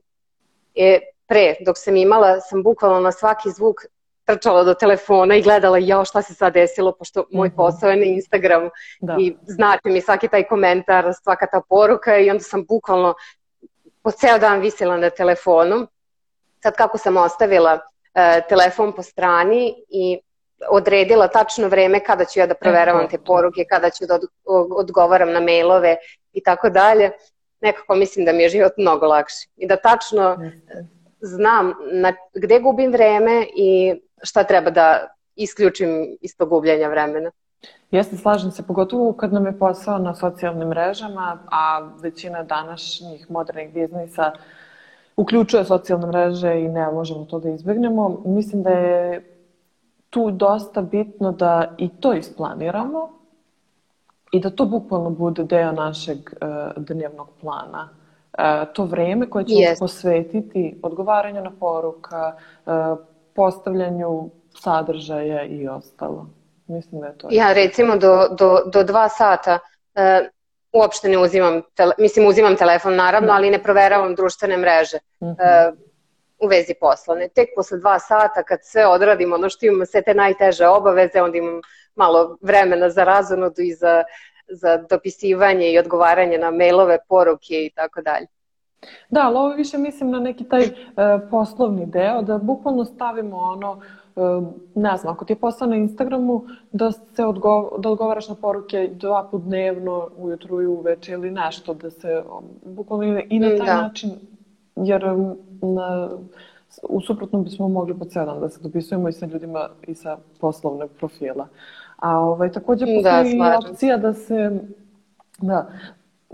E, 0.75 1.01
pre, 1.29 1.55
dok 1.61 1.79
sam 1.79 1.97
imala, 1.97 2.41
sam 2.41 2.63
bukvalno 2.63 3.01
na 3.01 3.13
svaki 3.13 3.51
zvuk 3.51 3.81
trčala 4.27 4.65
do 4.65 4.75
telefona 4.75 5.37
i 5.37 5.43
gledala 5.43 5.79
jao 5.79 6.05
šta 6.05 6.23
se 6.23 6.35
sad 6.35 6.53
desilo, 6.55 6.93
pošto 6.93 7.25
moj 7.31 7.49
mhm. 7.49 7.57
posao 7.57 7.91
je 7.91 7.97
na 7.97 8.05
Instagramu 8.05 8.71
da. 9.01 9.17
i 9.21 9.37
znate 9.47 9.91
mi 9.91 10.01
svaki 10.01 10.29
taj 10.29 10.45
komentar, 10.45 11.13
svaka 11.23 11.47
ta 11.47 11.61
poruka 11.69 12.19
i 12.19 12.31
onda 12.31 12.43
sam 12.43 12.65
bukvalno 12.65 13.15
po 14.03 14.11
ceo 14.11 14.39
dan 14.39 14.61
visela 14.61 14.97
na 14.97 15.11
telefonu. 15.11 15.87
Sad 16.63 16.77
kako 16.77 16.99
sam 16.99 17.17
ostavila 17.17 17.73
uh, 17.75 18.49
telefon 18.49 18.93
po 18.93 19.03
strani 19.03 19.75
i 19.89 20.19
odredila 20.71 21.29
tačno 21.29 21.69
vreme 21.69 22.05
kada 22.05 22.25
ću 22.25 22.41
ja 22.41 22.47
da 22.47 22.55
proveravam 22.55 23.09
te 23.09 23.19
poruke, 23.19 23.65
kada 23.71 23.91
ću 23.91 24.07
da 24.07 24.15
od, 24.15 24.23
odgovaram 24.71 25.33
na 25.33 25.41
mailove 25.41 25.97
i 26.33 26.43
tako 26.43 26.71
dalje, 26.71 27.11
nekako 27.61 27.95
mislim 27.95 28.25
da 28.25 28.33
mi 28.33 28.43
je 28.43 28.49
život 28.49 28.73
mnogo 28.79 29.07
lakši. 29.07 29.49
I 29.57 29.67
da 29.67 29.77
tačno 29.77 30.37
znam 31.21 31.73
na, 31.93 32.13
gde 32.35 32.61
gubim 32.61 32.93
vreme 32.93 33.47
i 33.57 33.95
šta 34.23 34.45
treba 34.45 34.71
da 34.71 35.09
isključim 35.37 36.17
iz 36.21 36.37
tog 36.37 36.49
gubljenja 36.49 36.89
vremena. 36.89 37.31
Jeste, 37.91 38.17
slažem 38.17 38.51
se, 38.51 38.67
pogotovo 38.67 39.13
kad 39.13 39.33
nam 39.33 39.47
je 39.47 39.59
posao 39.59 39.99
na 39.99 40.15
socijalnim 40.15 40.69
mrežama, 40.69 41.39
a 41.51 41.91
većina 42.03 42.43
današnjih 42.43 43.31
modernih 43.31 43.75
biznisa 43.75 44.33
uključuje 45.17 45.65
socijalne 45.65 46.07
mreže 46.07 46.61
i 46.61 46.69
ne 46.69 46.93
možemo 46.93 47.25
to 47.25 47.39
da 47.39 47.49
izbegnemo. 47.49 48.23
Mislim 48.25 48.63
da 48.63 48.71
je 48.71 49.33
tu 50.11 50.31
dosta 50.31 50.83
bitno 50.83 51.33
da 51.33 51.75
i 51.79 51.89
to 51.89 52.13
isplaniramo 52.15 53.11
i 54.33 54.41
da 54.41 54.51
to 54.51 54.65
bukvalno 54.65 55.11
bude 55.11 55.45
deo 55.45 55.73
našeg 55.73 56.19
uh, 56.19 56.85
dnevnog 56.85 57.29
plana 57.41 57.89
to 58.73 58.85
vreme 58.85 59.31
koje 59.31 59.45
ćemo 59.45 59.61
yes. 59.61 59.79
posvetiti 59.79 60.81
odgovaranju 60.83 61.43
na 61.43 61.53
poruka, 61.61 62.37
postavljanju 63.35 64.31
sadržaja 64.61 65.45
i 65.45 65.69
ostalo. 65.69 66.27
Mislim 66.67 67.01
da 67.01 67.07
je 67.07 67.19
to. 67.19 67.29
Ja 67.31 67.53
recimo 67.53 67.97
do, 67.97 68.29
do, 68.39 68.63
do 68.67 68.83
dva 68.83 69.09
sata 69.09 69.59
uh, 69.95 70.27
uopšte 70.73 71.09
ne 71.09 71.19
uzimam, 71.19 71.63
tele, 71.75 71.93
mislim 71.99 72.27
uzimam 72.27 72.57
telefon 72.57 72.97
naravno, 72.97 73.33
mm. 73.33 73.37
ali 73.37 73.51
ne 73.51 73.63
proveravam 73.63 74.15
društvene 74.15 74.57
mreže. 74.57 74.99
Mm 75.21 75.27
-hmm. 75.27 75.71
uh, 75.71 75.79
u 76.39 76.47
vezi 76.47 76.75
posla. 76.81 77.15
Ne, 77.15 77.29
tek 77.29 77.49
posle 77.57 77.79
dva 77.79 77.99
sata 77.99 78.43
kad 78.43 78.59
sve 78.63 78.87
odradim, 78.87 79.33
ono 79.33 79.49
što 79.49 79.67
imam 79.67 79.87
sve 79.87 80.03
te 80.03 80.15
najteže 80.15 80.67
obaveze, 80.67 81.23
onda 81.23 81.39
imam 81.39 81.61
malo 81.95 82.39
vremena 82.41 82.91
za 82.91 83.05
razonodu 83.05 83.63
i 83.63 83.75
za 83.75 84.05
za 84.49 84.77
dopisivanje 84.91 85.73
i 85.73 85.79
odgovaranje 85.79 86.39
na 86.39 86.51
mailove, 86.51 86.99
poruke 87.09 87.65
i 87.65 87.71
tako 87.75 88.03
dalje. 88.03 88.27
Da, 89.11 89.21
ali 89.25 89.37
ovo 89.37 89.55
više 89.55 89.79
mislim 89.79 90.11
na 90.11 90.21
neki 90.21 90.45
taj 90.45 90.63
uh, 90.63 90.71
poslovni 91.31 91.87
deo, 91.87 92.23
da 92.23 92.39
bukvalno 92.39 92.85
stavimo 92.85 93.37
ono, 93.37 93.81
uh, 94.17 94.45
ne 94.75 94.97
znam, 94.97 95.15
ako 95.15 95.25
ti 95.25 95.33
je 95.33 95.39
posao 95.39 95.69
na 95.69 95.77
Instagramu, 95.77 96.45
da, 96.73 96.93
se 96.93 97.25
odgo 97.25 97.79
da 97.79 97.91
odgovaraš 97.91 98.29
na 98.29 98.35
poruke 98.35 98.91
dva 98.93 99.29
put 99.31 99.43
dnevno, 99.43 100.09
ujutru 100.17 100.63
i 100.63 100.67
uveče 100.67 101.13
ili 101.13 101.31
nešto, 101.31 101.75
da 101.75 101.91
se 101.91 102.23
bukvalno 102.65 103.23
i 103.29 103.39
na 103.39 103.49
taj 103.49 103.67
da. 103.67 103.83
način, 103.83 104.11
jer 104.77 105.05
na, 105.63 106.11
u 106.83 107.01
suprotnom 107.01 107.45
bismo 107.45 107.69
mogli 107.69 107.99
po 107.99 108.05
ceo 108.05 108.25
dan 108.25 108.41
da 108.41 108.49
se 108.49 108.61
dopisujemo 108.63 109.09
i 109.09 109.13
sa 109.13 109.27
ljudima 109.27 109.69
i 109.87 109.95
sa 109.95 110.19
poslovnog 110.41 110.91
profila. 110.99 111.49
A 111.97 112.19
ovaj, 112.19 112.53
takođe 112.53 112.87
Da, 113.03 113.23
postoji 113.23 113.37
i 113.37 113.69
opcija 113.71 113.97
da 113.97 114.13
se, 114.13 114.51
da, 115.39 115.67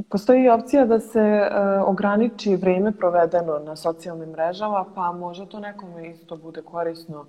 postoji 0.09 0.48
opcija 0.48 0.85
da 0.85 1.01
se 1.01 1.20
e, 1.20 1.51
ograniči 1.87 2.57
vreme 2.57 2.92
provedeno 2.92 3.59
na 3.59 3.77
socijalnim 3.77 4.31
mrežama, 4.31 4.85
pa 4.94 5.12
možda 5.12 5.46
to 5.46 5.61
nekome 5.61 6.11
isto 6.11 6.37
bude 6.37 6.62
korisno. 6.62 7.27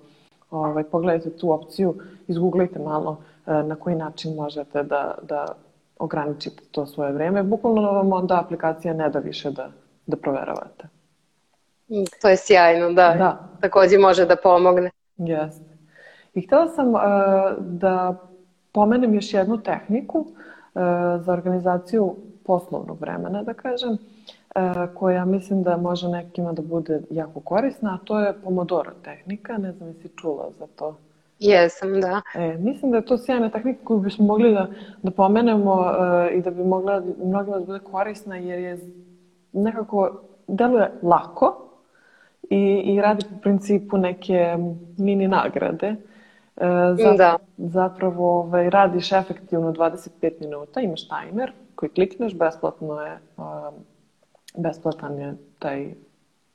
Ovaj, 0.50 0.84
pogledajte 0.84 1.30
tu 1.30 1.52
opciju, 1.52 1.94
izgooglajte 2.28 2.78
malo 2.78 3.18
e, 3.46 3.62
na 3.62 3.76
koji 3.76 3.96
način 3.96 4.34
možete 4.34 4.82
da, 4.82 5.14
da 5.22 5.46
ograničite 5.98 6.62
to 6.70 6.86
svoje 6.86 7.12
vreme. 7.12 7.42
Bukvalno 7.42 7.92
vam 7.92 8.12
onda 8.12 8.40
aplikacija 8.40 8.94
ne 8.94 9.08
da 9.10 9.18
više 9.18 9.50
da, 9.50 9.68
da 10.06 10.16
proveravate. 10.16 10.88
Mm, 11.88 12.04
To 12.22 12.28
je 12.28 12.36
sjajno, 12.36 12.92
da. 12.92 13.14
Da. 13.18 13.38
Takođe 13.60 13.98
može 13.98 14.26
da 14.26 14.36
pomogne. 14.36 14.90
Jeste. 15.16 15.73
I 16.34 16.40
htjela 16.40 16.68
sam 16.68 16.94
uh, 16.94 17.00
da 17.58 18.16
pomenem 18.72 19.14
još 19.14 19.34
jednu 19.34 19.58
tehniku 19.58 20.18
uh, 20.18 20.32
za 21.24 21.32
organizaciju 21.32 22.16
poslovnog 22.44 23.00
vremena, 23.00 23.42
da 23.42 23.54
kažem, 23.54 23.90
uh, 23.92 23.98
koja 24.94 25.24
mislim 25.24 25.62
da 25.62 25.76
može 25.76 26.08
nekima 26.08 26.52
da 26.52 26.62
bude 26.62 27.00
jako 27.10 27.40
korisna, 27.40 27.94
a 27.94 28.04
to 28.04 28.20
je 28.20 28.32
Pomodoro 28.44 28.90
tehnika. 29.04 29.58
Ne 29.58 29.72
znam 29.72 29.88
jesi 29.88 30.08
čula 30.16 30.50
za 30.58 30.66
to. 30.76 30.96
Jesam, 31.38 32.00
da. 32.00 32.20
E, 32.34 32.56
mislim 32.58 32.90
da 32.90 32.96
je 32.96 33.06
to 33.06 33.18
sjajna 33.18 33.50
tehnika 33.50 33.84
koju 33.84 34.00
bismo 34.00 34.26
mogli 34.26 34.54
da, 34.54 34.66
da 35.02 35.10
pomenemo 35.10 35.72
uh, 35.72 36.36
i 36.36 36.40
da 36.42 36.50
bi 36.50 36.64
mogla 36.64 37.02
mnogima 37.24 37.58
da 37.58 37.64
bude 37.64 37.78
korisna 37.78 38.36
jer 38.36 38.58
je 38.58 38.78
nekako 39.52 40.20
deluje 40.48 40.90
lako 41.02 41.68
i, 42.50 42.82
i 42.84 43.00
radi 43.00 43.24
po 43.30 43.40
principu 43.42 43.98
neke 43.98 44.56
mini 44.98 45.28
nagrade. 45.28 45.96
E, 46.56 46.66
za, 47.02 47.12
Da. 47.16 47.36
Zapravo 47.56 48.40
ovaj, 48.40 48.70
radiš 48.70 49.12
efektivno 49.12 49.72
25 49.72 50.32
minuta, 50.40 50.80
imaš 50.80 51.08
tajmer 51.08 51.52
koji 51.74 51.90
klikneš, 51.90 52.34
besplatno 52.34 53.00
je, 53.00 53.18
besplatan 54.56 55.18
je 55.18 55.36
taj, 55.58 55.94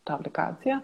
ta 0.03 0.15
aplikacija. 0.15 0.79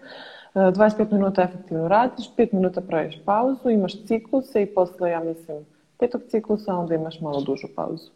E, 0.54 0.58
25 0.58 1.12
minuta 1.12 1.42
efektivno 1.42 1.88
radiš, 1.88 2.26
5 2.36 2.54
minuta 2.54 2.80
praviš 2.80 3.18
pauzu, 3.24 3.70
imaš 3.70 4.04
cikluse 4.06 4.62
i 4.62 4.74
posle, 4.74 5.10
ja 5.10 5.20
mislim, 5.20 5.66
petog 5.98 6.22
ciklusa 6.28 6.74
onda 6.74 6.94
imaš 6.94 7.20
malo 7.20 7.40
dužu 7.40 7.68
pauzu. 7.76 8.10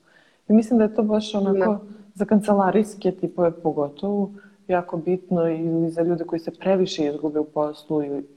I 0.48 0.52
mislim 0.52 0.78
da 0.78 0.84
je 0.84 0.94
to 0.94 1.02
baš 1.02 1.34
onako 1.34 1.72
Da. 1.72 1.78
za 2.14 2.24
kancelarijske 2.24 3.12
tipove 3.12 3.50
pogotovo 3.62 4.30
jako 4.68 4.96
bitno 4.96 5.48
ili 5.48 5.90
za 5.90 6.02
ljude 6.02 6.24
koji 6.24 6.40
se 6.40 6.50
previše 6.58 7.06
izgube 7.06 7.40
u 7.40 7.44
poslu 7.44 8.02
ili 8.02 8.28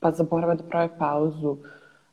pa 0.00 0.10
zaborave 0.10 0.54
da 0.54 0.62
prave 0.62 0.88
pauzu. 0.98 1.56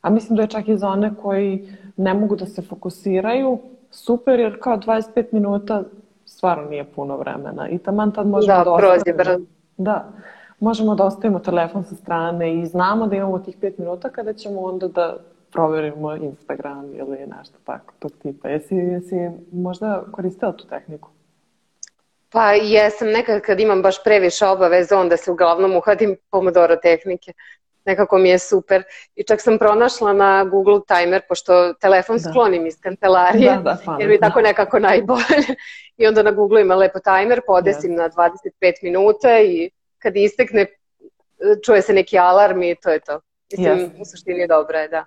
A 0.01 0.09
mislim 0.09 0.35
da 0.35 0.41
je 0.41 0.47
čak 0.47 0.67
i 0.67 0.77
za 0.77 0.87
one 0.87 1.11
koji 1.21 1.69
ne 1.97 2.13
mogu 2.13 2.35
da 2.35 2.45
se 2.45 2.61
fokusiraju 2.61 3.59
super 3.91 4.39
jer 4.39 4.59
kao 4.61 4.77
25 4.77 5.25
minuta 5.31 5.83
stvarno 6.25 6.69
nije 6.69 6.83
puno 6.83 7.17
vremena 7.17 7.69
i 7.69 7.77
taman 7.77 8.11
tad 8.11 8.27
možemo 8.27 8.57
Da, 8.57 8.63
da, 8.63 8.71
ostavimo-. 8.71 9.45
Da, 9.77 10.11
možemo 10.59 10.95
da 10.95 11.03
ostavimo 11.03 11.39
telefon 11.39 11.83
sa 11.83 11.95
strane 11.95 12.59
i 12.59 12.65
znamo 12.65 13.07
da 13.07 13.15
imamo 13.15 13.39
tih 13.39 13.57
5 13.61 13.73
minuta 13.77 14.09
kada 14.09 14.33
ćemo 14.33 14.61
onda 14.61 14.87
da 14.87 15.17
proverimo 15.51 16.15
Instagram 16.15 16.85
ili 16.95 17.17
nešto 17.37 17.57
tako 17.63 17.93
tog 17.99 18.11
tipa. 18.21 18.49
Jesi, 18.49 18.75
jesi 18.75 19.29
možda 19.51 20.03
koristila 20.11 20.51
tu 20.51 20.67
tehniku? 20.67 21.09
Pa 22.31 22.51
jesam, 22.51 23.07
nekad 23.07 23.41
kad 23.41 23.59
imam 23.59 23.81
baš 23.81 24.03
previše 24.03 24.45
obaveza, 24.45 24.99
onda 24.99 25.17
se 25.17 25.31
uglavnom 25.31 25.75
uhadim 25.75 26.17
Pomodoro 26.31 26.75
tehnike. 26.75 27.33
Nekako 27.85 28.17
mi 28.17 28.29
je 28.29 28.39
super. 28.39 28.83
I 29.15 29.23
čak 29.23 29.41
sam 29.41 29.57
pronašla 29.59 30.13
na 30.13 30.43
Google 30.43 30.79
timer, 30.87 31.21
pošto 31.29 31.73
telefon 31.73 32.17
Da. 32.17 32.29
sklonim 32.29 32.65
iz 32.67 32.79
kancelarije, 32.81 33.59
Da, 33.63 33.77
da, 33.85 33.97
jer 33.99 34.07
mi 34.07 34.13
je 34.13 34.19
tako 34.19 34.41
nekako 34.41 34.79
najbolje. 34.79 35.43
I 35.97 36.07
onda 36.07 36.23
na 36.23 36.31
Google 36.31 36.61
ima 36.61 36.75
lepo 36.75 36.99
timer, 36.99 37.41
podesim 37.47 37.95
na 37.95 38.09
25 38.09 38.73
minuta 38.83 39.39
i 39.39 39.69
kad 39.97 40.17
istekne 40.17 40.65
čuje 41.65 41.81
se 41.81 41.93
neki 41.93 42.19
alarm 42.19 42.63
i 42.63 42.75
to 42.75 42.89
je 42.89 42.99
to. 42.99 43.19
Mislim, 43.51 43.79
Jeste. 43.79 43.97
u 44.01 44.05
suštini 44.05 44.47
dobro 44.47 44.77
je, 44.79 44.87
da. 44.87 45.05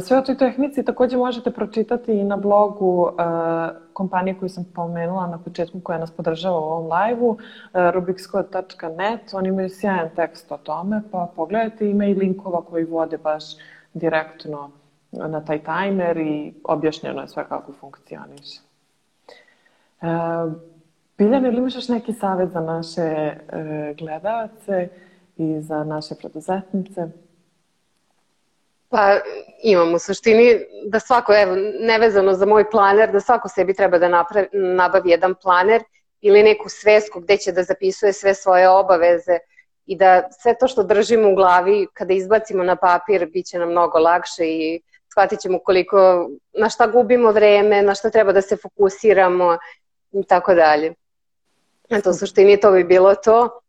Sve 0.00 0.18
o 0.18 0.22
toj 0.22 0.36
tehnici 0.36 0.84
takođe 0.84 1.16
možete 1.16 1.50
pročitati 1.50 2.12
i 2.12 2.24
na 2.24 2.36
blogu 2.36 3.02
uh, 3.02 3.10
kompanije 3.92 4.38
koju 4.38 4.48
sam 4.48 4.64
pomenula 4.74 5.26
na 5.26 5.38
početku 5.38 5.80
koja 5.80 5.98
nas 5.98 6.10
podržava 6.10 6.58
u 6.58 6.62
ovom 6.62 6.90
live-u, 6.92 7.28
uh, 7.28 7.38
rubikscode.net. 7.72 9.34
Oni 9.34 9.48
imaju 9.48 9.68
sjajan 9.68 10.08
tekst 10.16 10.52
o 10.52 10.56
tome, 10.56 11.02
pa 11.10 11.28
pogledajte. 11.36 11.90
Ima 11.90 12.04
i 12.04 12.14
linkova 12.14 12.62
koji 12.62 12.84
vode 12.84 13.18
baš 13.18 13.44
direktno 13.94 14.70
na 15.12 15.44
taj 15.44 15.62
timer 15.64 16.16
i 16.16 16.54
objašnjeno 16.64 17.20
je 17.20 17.28
sve 17.28 17.44
kako 17.48 17.72
funkcioniše. 17.72 18.60
Biljana, 21.18 21.48
ili 21.48 21.56
imaš 21.56 21.74
još 21.74 21.88
neki 21.88 22.12
savjet 22.12 22.50
za 22.50 22.60
naše 22.60 23.36
gledalce 23.98 24.88
i 25.36 25.60
za 25.60 25.84
naše 25.84 26.14
preduzetnice? 26.14 27.08
Pa 28.88 29.18
imam 29.62 29.94
u 29.94 29.98
suštini 29.98 30.60
da 30.84 31.00
svako, 31.00 31.34
evo, 31.36 31.56
nevezano 31.80 32.34
za 32.34 32.46
moj 32.46 32.70
planer, 32.70 33.12
da 33.12 33.20
svako 33.20 33.48
sebi 33.48 33.74
treba 33.74 33.98
da 33.98 34.08
napravi, 34.08 34.48
nabavi 34.52 35.10
jedan 35.10 35.34
planer 35.42 35.82
ili 36.20 36.42
neku 36.42 36.68
svesku 36.68 37.20
gde 37.20 37.36
će 37.36 37.52
da 37.52 37.62
zapisuje 37.62 38.12
sve 38.12 38.34
svoje 38.34 38.68
obaveze 38.68 39.38
i 39.86 39.96
da 39.96 40.28
sve 40.30 40.54
to 40.58 40.68
što 40.68 40.82
držimo 40.82 41.30
u 41.30 41.34
glavi 41.34 41.86
kada 41.92 42.14
izbacimo 42.14 42.64
na 42.64 42.76
papir 42.76 43.26
bit 43.32 43.46
će 43.46 43.58
nam 43.58 43.70
mnogo 43.70 43.98
lakše 43.98 44.44
i 44.44 44.80
shvatit 45.12 45.40
ćemo 45.40 45.58
koliko, 45.58 46.28
na 46.52 46.68
šta 46.68 46.86
gubimo 46.86 47.32
vreme, 47.32 47.82
na 47.82 47.94
šta 47.94 48.10
treba 48.10 48.32
da 48.32 48.42
se 48.42 48.56
fokusiramo 48.56 49.58
i 50.12 50.24
tako 50.24 50.54
dalje. 50.54 50.94
Eto, 51.90 52.10
u 52.10 52.14
suštini 52.14 52.60
to 52.60 52.72
bi 52.72 52.84
bilo 52.84 53.14
to. 53.14 53.60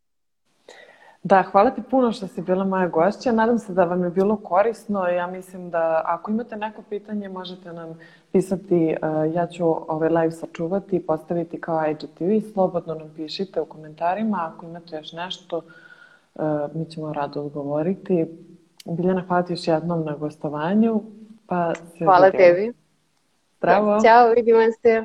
Da, 1.22 1.42
hvala 1.42 1.70
ti 1.70 1.82
puno 1.90 2.12
što 2.12 2.26
si 2.26 2.42
bila 2.42 2.64
moja 2.64 2.88
gošća. 2.88 3.32
Nadam 3.32 3.58
se 3.58 3.72
da 3.72 3.84
vam 3.84 4.04
je 4.04 4.10
bilo 4.10 4.36
korisno. 4.36 5.06
Ja 5.06 5.26
mislim 5.26 5.70
da 5.70 6.02
ako 6.04 6.30
imate 6.30 6.56
neko 6.56 6.82
pitanje 6.82 7.28
možete 7.28 7.72
nam 7.72 7.98
pisati. 8.32 8.96
Uh, 9.02 9.34
Ja 9.34 9.46
ću 9.46 9.64
ovaj 9.92 10.08
live 10.08 10.30
sačuvati 10.30 10.96
i 10.96 11.02
postaviti 11.06 11.60
kao 11.60 11.90
IGTV. 11.90 12.52
Slobodno 12.52 12.94
nam 12.94 13.10
pišite 13.16 13.60
u 13.60 13.64
komentarima. 13.64 14.52
Ako 14.54 14.66
imate 14.66 14.96
još 14.96 15.12
nešto, 15.12 15.62
uh, 16.34 16.42
mi 16.74 16.84
ćemo 16.84 17.12
rado 17.12 17.42
odgovoriti. 17.42 18.26
Biljana, 18.84 19.24
hvala 19.28 19.42
ti 19.42 19.52
još 19.52 19.68
jednom 19.68 20.04
na 20.04 20.16
gostovanju. 20.16 21.02
Pa 21.46 21.74
se 21.74 22.04
Hvala 22.04 22.26
vidimo. 22.26 22.44
tebi. 22.44 22.72
Zdravo. 23.58 24.00
Ćao, 24.00 24.30
vidimo 24.36 24.58
se. 24.82 25.04